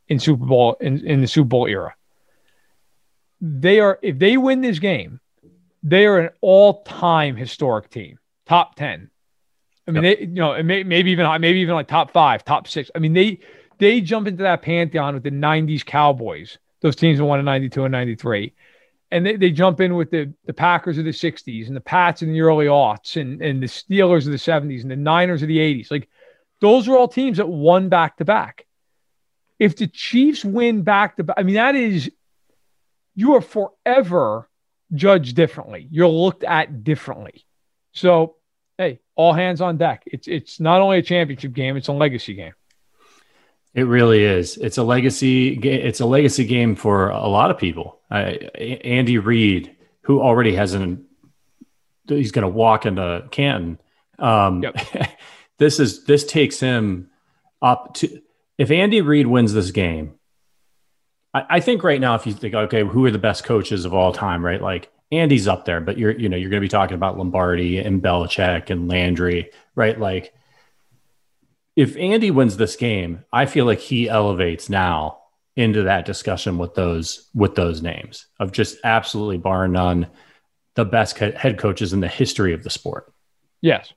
[0.07, 1.95] in Super Bowl in, in the Super Bowl era.
[3.41, 5.20] They are if they win this game,
[5.84, 9.09] they are an all-time historic team top 10.
[9.87, 10.17] I mean, yep.
[10.17, 12.89] they, you know, may, maybe even maybe even like top five, top six.
[12.95, 13.39] I mean, they
[13.77, 17.85] they jump into that pantheon with the '90s Cowboys, those teams that won in '92
[17.85, 18.53] and '93,
[19.11, 22.23] and they, they jump in with the the Packers of the '60s and the Pats
[22.23, 25.47] in the early aughts and and the Steelers of the '70s and the Niners of
[25.47, 25.91] the '80s.
[25.91, 26.09] Like
[26.61, 28.65] those are all teams that won back to back.
[29.59, 32.09] If the Chiefs win back to back, I mean, that is
[33.13, 34.49] you are forever
[34.93, 35.87] judged differently.
[35.91, 37.45] You're looked at differently.
[37.95, 38.35] So,
[38.77, 40.03] hey, all hands on deck.
[40.05, 42.53] It's it's not only a championship game; it's a legacy game.
[43.73, 44.57] It really is.
[44.57, 45.55] It's a legacy.
[45.55, 47.99] It's a legacy game for a lot of people.
[48.11, 51.05] Uh, Andy Reid, who already has an,
[52.07, 53.79] he's going to walk into Canton.
[54.19, 54.77] Um, yep.
[55.57, 57.09] this is this takes him
[57.61, 58.21] up to.
[58.57, 60.15] If Andy Reid wins this game,
[61.33, 63.93] I, I think right now, if you think, okay, who are the best coaches of
[63.93, 64.61] all time, right?
[64.61, 67.79] Like Andy's up there, but you're you know you're going to be talking about Lombardi
[67.79, 69.99] and Belichick and Landry, right?
[69.99, 70.33] Like
[71.75, 75.19] if Andy wins this game, I feel like he elevates now
[75.55, 80.07] into that discussion with those with those names of just absolutely bar none
[80.75, 83.11] the best head coaches in the history of the sport.
[83.61, 83.93] Yes,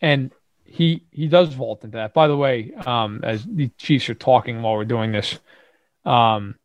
[0.00, 0.32] and
[0.64, 2.14] he he does vault into that.
[2.14, 5.38] By the way, um, as the Chiefs are talking while we're doing this,
[6.04, 6.56] um,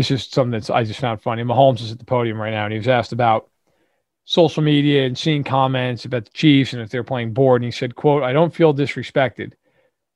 [0.00, 1.42] this is something that I just found funny.
[1.42, 3.50] Mahomes is at the podium right now, and he was asked about
[4.24, 7.60] social media and seeing comments about the Chiefs and if they're playing bored.
[7.60, 9.52] And he said, "quote I don't feel disrespected,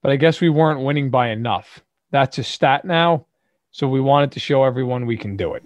[0.00, 1.84] but I guess we weren't winning by enough.
[2.12, 3.26] That's a stat now,
[3.72, 5.64] so we wanted to show everyone we can do it."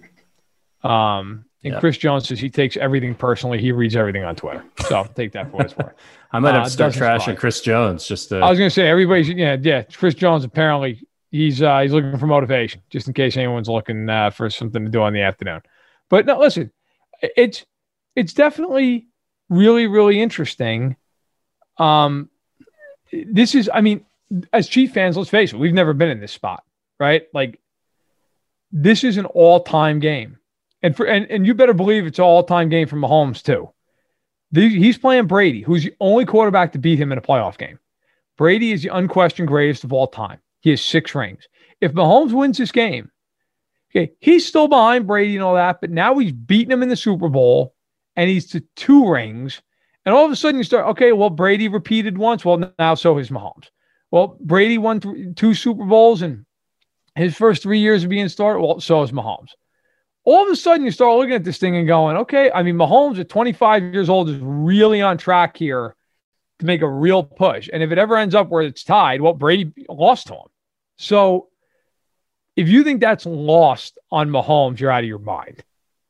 [0.83, 3.61] Um, and Chris Jones says he takes everything personally.
[3.61, 4.65] He reads everything on Twitter.
[4.87, 5.93] So take that for what it's worth.
[6.33, 8.39] I might have uh, to start trashing Chris Jones just to.
[8.39, 9.83] I was going to say everybody's yeah yeah.
[9.83, 14.29] Chris Jones apparently he's uh, he's looking for motivation, just in case anyone's looking uh,
[14.29, 15.61] for something to do on the afternoon.
[16.09, 16.71] But no, listen,
[17.21, 17.65] it's
[18.15, 19.07] it's definitely
[19.49, 20.95] really really interesting.
[21.77, 22.29] Um,
[23.11, 24.05] this is, I mean,
[24.53, 26.63] as Chief fans, let's face it, we've never been in this spot,
[26.99, 27.23] right?
[27.33, 27.59] Like,
[28.71, 30.37] this is an all time game,
[30.83, 33.69] and for and, and you better believe it's an all time game for Mahomes too.
[34.51, 37.77] He's playing Brady, who's the only quarterback to beat him in a playoff game.
[38.35, 40.39] Brady is the unquestioned greatest of all time.
[40.61, 41.47] He has six rings.
[41.81, 43.11] If Mahomes wins this game,
[43.91, 46.95] okay, he's still behind Brady and all that, but now he's beaten him in the
[46.95, 47.73] Super Bowl
[48.15, 49.61] and he's to two rings.
[50.05, 52.43] And all of a sudden you start, okay, well, Brady repeated once.
[52.43, 53.69] Well, now so is Mahomes.
[54.11, 56.45] Well, Brady won th- two Super Bowls and
[57.15, 58.61] his first three years of being started.
[58.61, 59.51] Well, so is Mahomes.
[60.25, 62.75] All of a sudden you start looking at this thing and going, okay, I mean,
[62.75, 65.95] Mahomes at 25 years old is really on track here
[66.59, 67.69] to make a real push.
[67.71, 70.47] And if it ever ends up where it's tied, well, Brady lost to him.
[70.97, 71.47] So
[72.55, 75.63] if you think that's lost on Mahomes, you're out of your mind.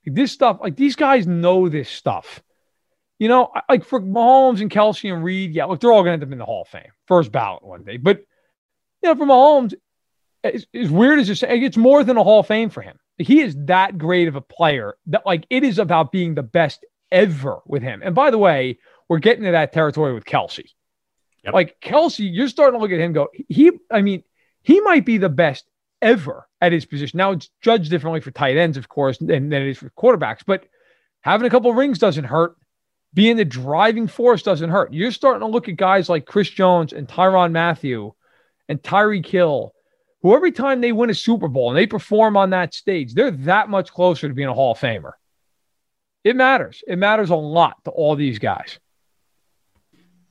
[0.06, 2.42] This stuff, like these guys know this stuff.
[3.20, 6.24] You know, like for Mahomes and Kelce and Reid, yeah, look, they're all going to
[6.24, 7.98] end up in the Hall of Fame, first ballot one day.
[7.98, 8.20] But,
[9.04, 9.74] you know, for Mahomes,
[10.44, 12.98] as, as weird as it say, it's more than a Hall of Fame for him.
[13.18, 16.86] He is that great of a player that, like, it is about being the best
[17.12, 18.02] ever with him.
[18.04, 18.80] And by the way,
[19.10, 20.70] we're getting to that territory with Kelce.
[21.44, 21.54] Yep.
[21.54, 24.24] Like Kelce, you're starting to look at him go, he, I mean,
[24.62, 25.66] he might be the best
[26.02, 27.18] ever at his position.
[27.18, 30.42] Now it's judged differently for tight ends, of course, than, than it is for quarterbacks,
[30.46, 30.66] but
[31.22, 32.56] having a couple rings doesn't hurt.
[33.14, 34.94] Being the driving force doesn't hurt.
[34.94, 38.14] You're starting to look at guys like Chris Jones and Tyrann Mathieu
[38.68, 39.74] and Tyreek Hill,
[40.22, 43.32] who every time they win a Super Bowl and they perform on that stage, they're
[43.32, 45.14] that much closer to being a Hall of Famer.
[46.24, 46.84] It matters.
[46.86, 48.78] It matters a lot to all these guys.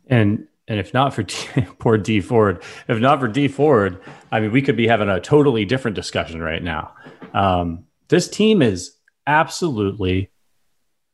[0.09, 4.01] And and if not for Dee, poor Dee Ford, if not for Dee Ford,
[4.31, 6.95] I mean, we could be having a totally different discussion right now.
[7.33, 8.95] Um, this team is
[9.27, 10.31] absolutely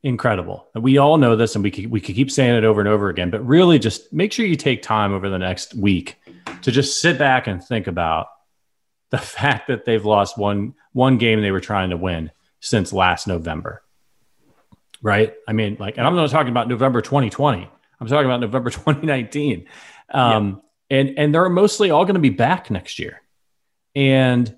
[0.03, 0.69] incredible.
[0.75, 2.89] And we all know this, and we could, we could keep saying it over and
[2.89, 3.31] over again.
[3.31, 6.17] But really, just make sure you take time over the next week
[6.63, 8.29] to just sit back and think about
[9.11, 12.31] the fact that they've lost one one game they were trying to win
[12.61, 13.83] since last November.
[15.03, 15.35] Right?
[15.47, 17.69] I mean, like, and I'm not talking about November 2020.
[18.01, 19.67] I'm talking about November 2019.
[20.11, 20.99] Um, yeah.
[20.99, 23.23] and, and they're mostly all going to be back next year.
[23.95, 24.55] And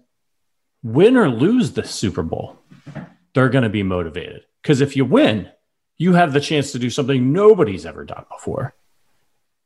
[0.82, 2.59] win or lose the Super Bowl,
[3.34, 4.43] they're going to be motivated.
[4.62, 5.51] Because if you win,
[5.99, 8.74] you have the chance to do something nobody's ever done before.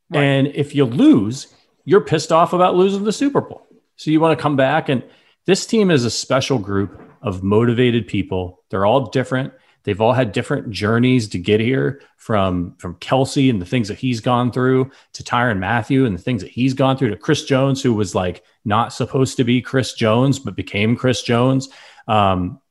[0.09, 0.23] Right.
[0.23, 1.53] And if you lose,
[1.85, 3.65] you're pissed off about losing the Super Bowl.
[3.95, 4.89] So you want to come back.
[4.89, 5.03] And
[5.45, 8.63] this team is a special group of motivated people.
[8.69, 9.53] They're all different.
[9.83, 13.97] They've all had different journeys to get here from, from Kelce and the things that
[13.97, 17.45] he's gone through to Tyrann Mathieu and the things that he's gone through to Chris
[17.45, 21.69] Jones, who was like not supposed to be Chris Jones, but became Chris Jones.
[22.07, 22.61] Um,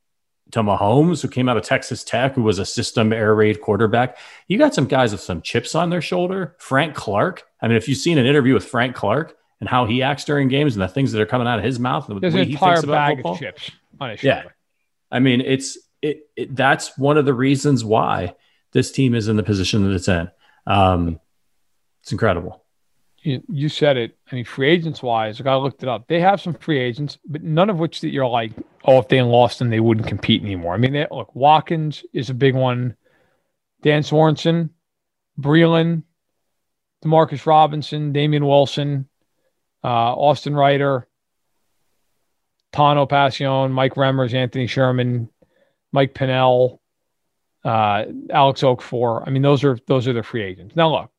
[0.53, 4.19] to Mahomes, who came out of Texas Tech, who was a system air raid quarterback.
[4.49, 6.57] You got some guys with some chips on their shoulder.
[6.59, 7.45] Frank Clark.
[7.63, 10.49] I mean, if you've seen an interview with Frank Clark and how he acts during
[10.49, 12.45] games and the things that are coming out of his mouth, and the There's way
[12.47, 14.43] he thinks about bag football, of chips on his shoulder.
[14.45, 14.51] Yeah.
[15.13, 18.35] I mean, it's it, it, that's one of the reasons why
[18.73, 20.31] this team is in the position that it's in.
[20.67, 21.21] Um,
[22.03, 22.65] it's incredible.
[23.19, 24.17] You, you said it.
[24.31, 26.09] I mean, free agents wise, I looked it up.
[26.09, 28.53] They have some free agents, but none of which that you're like,
[28.85, 30.73] oh, if they lost them, they wouldn't compete anymore.
[30.73, 32.97] I mean, they, look, Watkins is a big one.
[33.83, 34.71] Dan Sorensen,
[35.39, 36.05] Breeland,
[37.05, 39.09] Demarcus Robinson, Damien Wilson,
[39.83, 41.07] uh, Austin Reiter,
[42.73, 45.29] Tanoh Kpassagnon, Mike Remmers, Anthony Sherman,
[45.93, 46.81] Mike Pennel,
[47.65, 49.27] uh, Alex Okafor.
[49.27, 50.77] I mean, those are those are the free agents.
[50.77, 51.11] Now look,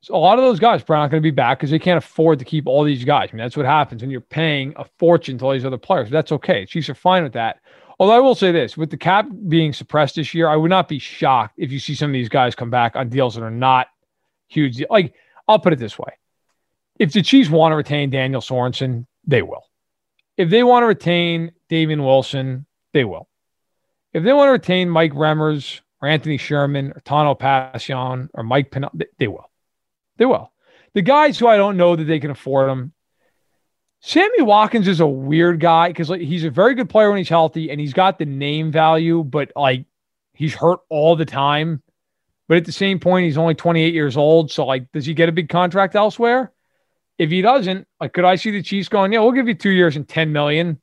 [0.00, 2.02] so a lot of those guys are not going to be back because they can't
[2.02, 3.30] afford to keep all these guys.
[3.32, 6.10] I mean, that's what happens when you're paying a fortune to all these other players.
[6.10, 6.66] That's okay.
[6.66, 7.60] Chiefs are fine with that.
[7.98, 10.88] Although I will say this, with the cap being suppressed this year, I would not
[10.88, 13.50] be shocked if you see some of these guys come back on deals that are
[13.50, 13.88] not
[14.46, 14.80] huge.
[14.88, 15.14] Like,
[15.48, 16.12] I'll put it this way.
[17.00, 19.64] If the Chiefs want to retain Daniel Sorensen, they will.
[20.36, 23.27] If they want to retain Damien Wilson, they will.
[24.12, 28.70] If they want to retain Mike Remmers or Anthony Sherman or Tanoh Kpassagnon or Mike
[28.70, 29.50] Pennel, they, they will.
[30.16, 30.52] They will.
[30.94, 32.92] The guys who I don't know that they can afford them.
[34.00, 37.28] Sammy Watkins is a weird guy because like, he's a very good player when he's
[37.28, 39.86] healthy and he's got the name value, but like
[40.34, 41.82] he's hurt all the time.
[42.46, 44.50] But at the same point, he's only 28 years old.
[44.50, 46.52] So like, does he get a big contract elsewhere?
[47.18, 49.70] If he doesn't, like, could I see the Chiefs going, yeah, we'll give you two
[49.70, 50.80] years and 10 million?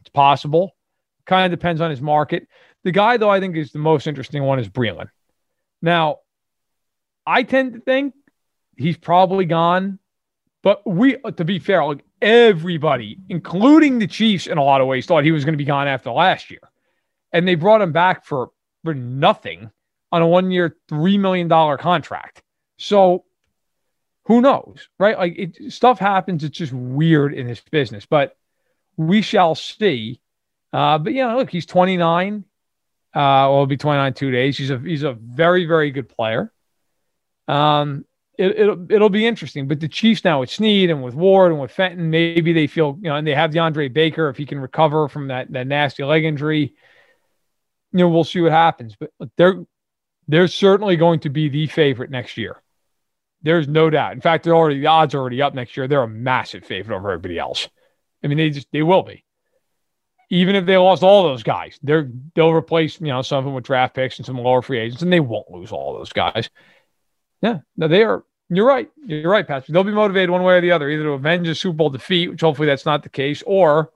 [0.00, 0.76] It's possible.
[1.28, 2.48] Kind of depends on his market.
[2.82, 5.10] The guy, though, I think is the most interesting one is Breeland.
[5.80, 6.18] Now,
[7.26, 8.14] I tend to think
[8.76, 9.98] he's probably gone,
[10.62, 15.06] but we, to be fair, like everybody, including the Chiefs, in a lot of ways,
[15.06, 16.62] thought he was going to be gone after last year,
[17.32, 18.50] and they brought him back for
[18.84, 19.70] for nothing
[20.10, 22.42] on a one-year, three million dollar contract.
[22.78, 23.24] So
[24.24, 25.18] who knows, right?
[25.18, 26.42] Like it, stuff happens.
[26.42, 28.36] It's just weird in this business, but
[28.96, 30.20] we shall see.
[30.72, 32.44] Uh, but yeah, look, he's 29.
[33.14, 34.58] Uh, he'll be 29 two days.
[34.58, 36.52] He's a he's a very very good player.
[37.46, 38.04] Um,
[38.36, 39.66] it, it'll it'll be interesting.
[39.66, 42.98] But the Chiefs now with Sneed and with Ward and with Fenton, maybe they feel
[43.00, 46.04] you know, and they have DeAndre Baker if he can recover from that that nasty
[46.04, 46.74] leg injury.
[47.92, 48.96] You know, we'll see what happens.
[48.96, 49.64] But they're
[50.28, 52.62] they're certainly going to be the favorite next year.
[53.42, 54.12] There's no doubt.
[54.12, 55.88] In fact, they're already the odds are already up next year.
[55.88, 57.68] They're a massive favorite over everybody else.
[58.22, 59.24] I mean, they just they will be.
[60.30, 63.54] Even if they lost all those guys, they're they'll replace you know some of them
[63.54, 66.50] with draft picks and some lower free agents, and they won't lose all those guys.
[67.40, 68.24] Yeah, no, they are.
[68.50, 68.90] You're right.
[69.06, 69.72] You're right, Patrick.
[69.72, 72.28] They'll be motivated one way or the other, either to avenge a Super Bowl defeat,
[72.28, 73.90] which hopefully that's not the case, or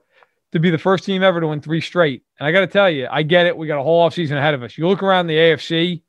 [0.51, 2.23] to be the first team ever to win three straight.
[2.39, 3.57] And I got to tell you, I get it.
[3.57, 4.77] We got a whole offseason ahead of us.
[4.77, 6.03] You look around the AFC,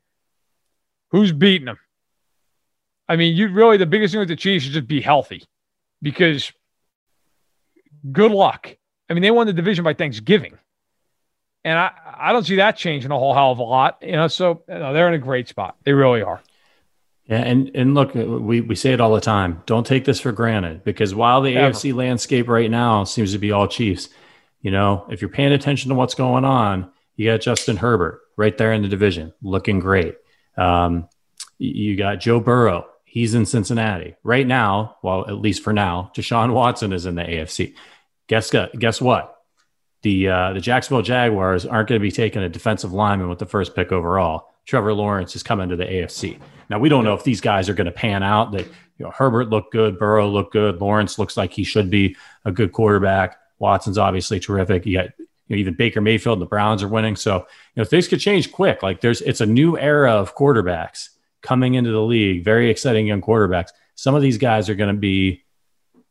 [1.09, 1.79] who's beating them?
[3.09, 5.43] I mean, you really the biggest thing with the Chiefs is just be healthy,
[6.01, 6.51] because
[8.11, 8.75] good luck.
[9.09, 10.57] I mean, they won the division by Thanksgiving,
[11.63, 13.97] and I I don't see that changing a whole hell of a lot.
[14.01, 15.75] You know, so you know, they're in a great spot.
[15.83, 16.41] They really are.
[17.25, 19.63] Yeah, and and look, we we say it all the time.
[19.65, 21.73] Don't take this for granted because while the Ever.
[21.73, 24.09] AFC landscape right now seems to be all Chiefs,
[24.61, 28.55] you know, if you're paying attention to what's going on, you got Justin Herbert right
[28.57, 30.15] there in the division, looking great.
[30.57, 31.09] Um,
[31.57, 32.85] you got Joe Burrow.
[33.05, 34.97] He's in Cincinnati right now.
[35.01, 37.73] Well, at least for now, Deshaun Watson is in the AFC.
[38.27, 39.35] Guess guess what?
[40.01, 43.45] The uh, the Jacksonville Jaguars aren't going to be taking a defensive lineman with the
[43.45, 44.49] first pick overall.
[44.65, 46.39] Trevor Lawrence is coming to the AFC.
[46.69, 48.51] Now we don't know if these guys are going to pan out.
[48.51, 48.65] That
[48.97, 52.15] you know, Herbert looked good, Burrow looked good, Lawrence looks like he should be
[52.45, 53.37] a good quarterback.
[53.59, 54.85] Watson's obviously terrific.
[54.85, 57.15] You got you know, even Baker Mayfield and the Browns are winning.
[57.15, 58.81] So you know things could change quick.
[58.83, 61.09] Like there's it's a new era of quarterbacks
[61.41, 62.43] coming into the league.
[62.43, 63.69] Very exciting young quarterbacks.
[63.93, 65.43] Some of these guys are going to be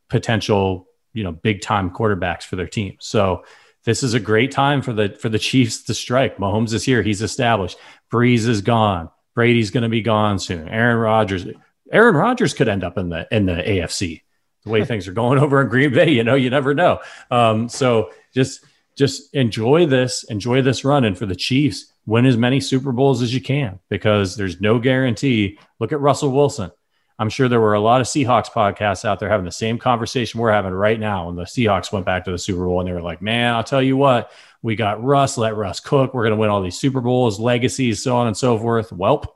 [0.09, 2.97] potential you know big time quarterbacks for their team.
[2.99, 3.43] So
[3.85, 6.37] this is a great time for the for the Chiefs to strike.
[6.37, 7.77] Mahomes is here; he's established.
[8.11, 9.09] Brees is gone.
[9.33, 10.67] Brady's going to be gone soon.
[10.69, 11.45] Aaron Rodgers.
[11.91, 14.21] Aaron Rodgers could end up in the in the AFC.
[14.63, 16.99] The way things are going over in Green Bay, you know, you never know.
[17.31, 22.37] Um, so just just enjoy this, enjoy this run, and for the Chiefs, win as
[22.37, 25.59] many Super Bowls as you can because there's no guarantee.
[25.79, 26.71] Look at Russell Wilson.
[27.17, 30.39] I'm sure there were a lot of Seahawks podcasts out there having the same conversation
[30.39, 32.93] we're having right now when the Seahawks went back to the Super Bowl and they
[32.93, 36.13] were like, man, I'll tell you what, we got Russ, let Russ cook.
[36.13, 38.89] We're going to win all these Super Bowls, legacies, so on and so forth.
[38.89, 39.27] Welp,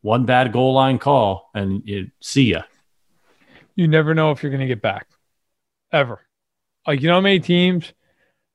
[0.00, 2.62] one bad goal line call and you see ya.
[3.76, 5.06] You never know if you're going to get back
[5.92, 6.20] ever.
[6.86, 7.92] Like, you know how many teams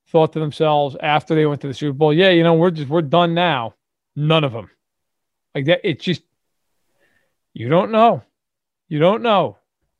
[0.09, 2.89] thought to themselves after they went to the Super Bowl, yeah, you know, we're just,
[2.89, 3.75] we're done now.
[4.15, 4.69] None of them.
[5.55, 6.23] Like that, it's just,
[7.53, 8.23] you don't know.
[8.91, 9.57] You don't know.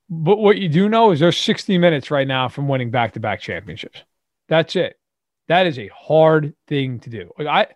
[0.10, 3.22] But what you do know is they're 60 minutes right now from winning back to
[3.22, 4.04] back championships.
[4.50, 5.00] That's it.
[5.48, 7.32] That is a hard thing to do.
[7.40, 7.68] I,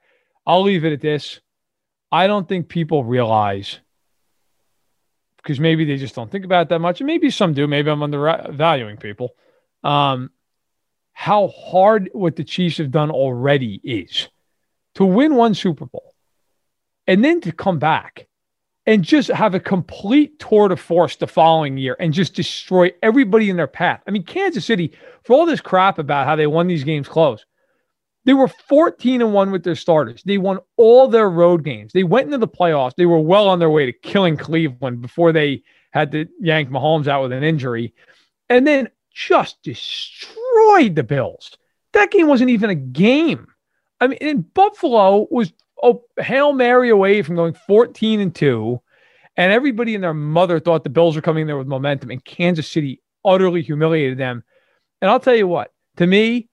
[0.45, 1.39] I'll leave it at this.
[2.11, 3.79] I don't think people realize
[5.37, 7.65] because maybe they just don't think about it that much, and maybe some do.
[7.65, 9.35] Maybe I'm undervaluing people.
[9.85, 10.31] Um,
[11.13, 14.27] how hard what the Chiefs have done already is
[14.95, 16.13] to win one Super Bowl
[17.07, 18.27] and then to come back
[18.87, 23.49] and just have a complete tour de force the following year and just destroy everybody
[23.49, 24.01] in their path.
[24.07, 24.91] I mean, Kansas City,
[25.23, 27.45] for all this crap about how they won these games close,
[28.25, 30.21] they were 14 and 1 with their starters.
[30.23, 31.93] They won all their road games.
[31.93, 32.95] They went into the playoffs.
[32.95, 37.07] They were well on their way to killing Cleveland before they had to yank Mahomes
[37.07, 37.93] out with an injury.
[38.49, 41.57] And then just destroyed the Bills.
[41.93, 43.47] That game wasn't even a game.
[44.01, 48.81] I mean, Buffalo was oh, Hail Mary away from going 14 and 2.
[49.37, 52.69] And everybody and their mother thought the Bills were coming there with momentum, and Kansas
[52.69, 54.43] City utterly humiliated them.
[55.01, 56.47] And I'll tell you what, to me,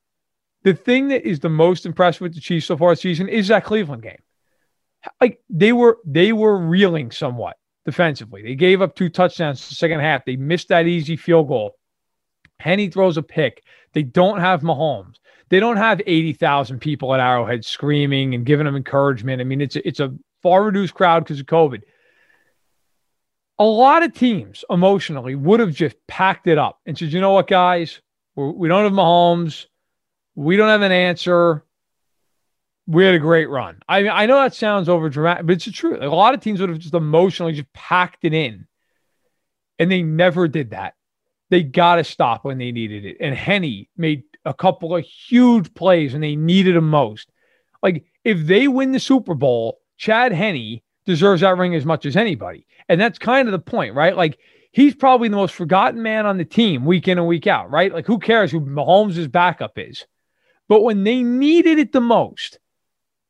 [0.64, 3.48] the thing that is the most impressive with the Chiefs so far this season is
[3.48, 4.22] that Cleveland game.
[5.20, 8.42] Like they were they were reeling somewhat defensively.
[8.42, 10.24] They gave up two touchdowns the second half.
[10.24, 11.76] They missed that easy field goal.
[12.60, 13.64] Henne throws a pick.
[13.92, 15.16] They don't have Mahomes.
[15.52, 19.42] They don't have 80,000 people at Arrowhead screaming and giving them encouragement.
[19.42, 21.82] I mean, it's a, it's a far reduced crowd because of COVID.
[23.58, 27.32] A lot of teams emotionally would have just packed it up and said, you know
[27.32, 28.00] what, guys,
[28.34, 29.66] We're, we do not have Mahomes.
[30.34, 31.66] We don't have an answer.
[32.86, 33.80] We had a great run.
[33.86, 35.98] I mean, I know that sounds over dramatic, but it's the truth.
[36.00, 38.66] A lot of teams would have just emotionally just packed it in,
[39.78, 40.94] and they never did that.
[41.50, 43.18] they got to stop when they needed it.
[43.20, 47.30] And Henne made a couple of huge plays and they needed him most.
[47.82, 52.16] Like if they win the Super Bowl, Chad Henne deserves that ring as much as
[52.16, 52.66] anybody.
[52.88, 54.16] And that's kind of the point, right?
[54.16, 54.38] Like
[54.72, 57.92] he's probably the most forgotten man on the team week in and week out, right?
[57.92, 60.06] Like who cares who Mahomes' backup is?
[60.68, 62.58] But when they needed it the most,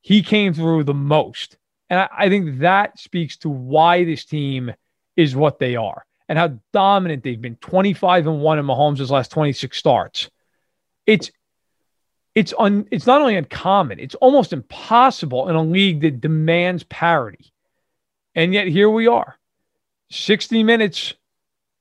[0.00, 1.56] he came through the most.
[1.90, 4.72] And I, I think that speaks to why this team
[5.16, 9.30] is what they are and how dominant they've been 25 and 1 in Mahomes' last
[9.32, 10.30] 26 starts.
[11.06, 11.30] It's
[12.34, 17.52] it's un, it's not only uncommon, it's almost impossible in a league that demands parity.
[18.34, 19.36] And yet here we are.
[20.10, 21.14] 60 minutes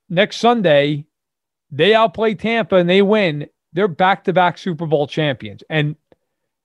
[0.08, 1.06] next Sunday,
[1.70, 3.48] they outplay Tampa and they win.
[3.72, 5.96] They're back-to-back Super Bowl champions and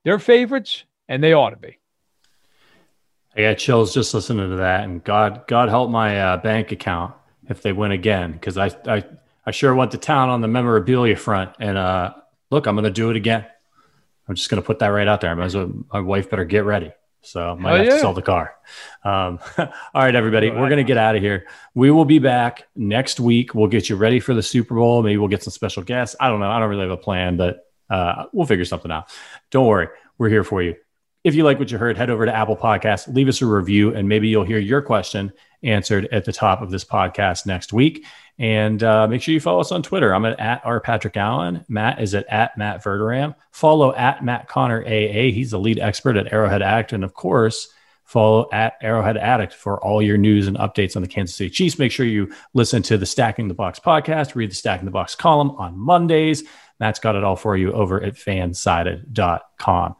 [0.04, 1.78] they're favorites and they ought to be.
[3.34, 7.14] I got chills just listening to that and God God help my uh, bank account
[7.48, 9.04] if they win again because I, I
[9.46, 12.14] I sure went to town on the memorabilia front and uh
[12.50, 13.46] look I'm going to do it again.
[14.28, 15.30] I'm just going to put that right out there.
[15.30, 16.92] I might as well, my wife better get ready.
[17.22, 17.92] So I might have yeah.
[17.94, 18.54] to sell the car.
[19.04, 21.46] Um, all right, everybody, we're going to get out of here.
[21.74, 23.54] We will be back next week.
[23.54, 25.02] We'll get you ready for the Super Bowl.
[25.02, 26.14] Maybe we'll get some special guests.
[26.20, 26.50] I don't know.
[26.50, 29.10] I don't really have a plan, but uh, we'll figure something out.
[29.50, 29.88] Don't worry.
[30.18, 30.76] We're here for you.
[31.24, 33.94] If you like what you heard, head over to Apple Podcasts, leave us a review,
[33.94, 38.04] and maybe you'll hear your question answered at the top of this podcast next week.
[38.38, 40.14] And uh, make sure you follow us on Twitter.
[40.14, 40.80] I'm at, at R.
[40.80, 41.64] Patrick Allen.
[41.68, 43.34] Matt is at, at Matt Verderame.
[43.50, 45.32] Follow at Matt Conner AA.
[45.32, 46.92] He's the lead expert at Arrowhead Addict.
[46.92, 47.68] And of course,
[48.04, 51.80] follow at Arrowhead Addict for all your news and updates on the Kansas City Chiefs.
[51.80, 55.16] Make sure you listen to the Stacking the Box podcast, read the Stacking the Box
[55.16, 56.44] column on Mondays.
[56.78, 59.96] Matt's got it all for you over at fansided.com.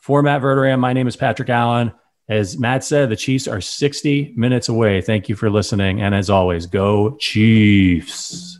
[0.00, 1.92] For Matt Verderame, my name is Patrick Allen.
[2.28, 5.00] As Matt said, the Chiefs are 60 minutes away.
[5.00, 6.00] Thank you for listening.
[6.00, 8.59] And as always, go Chiefs.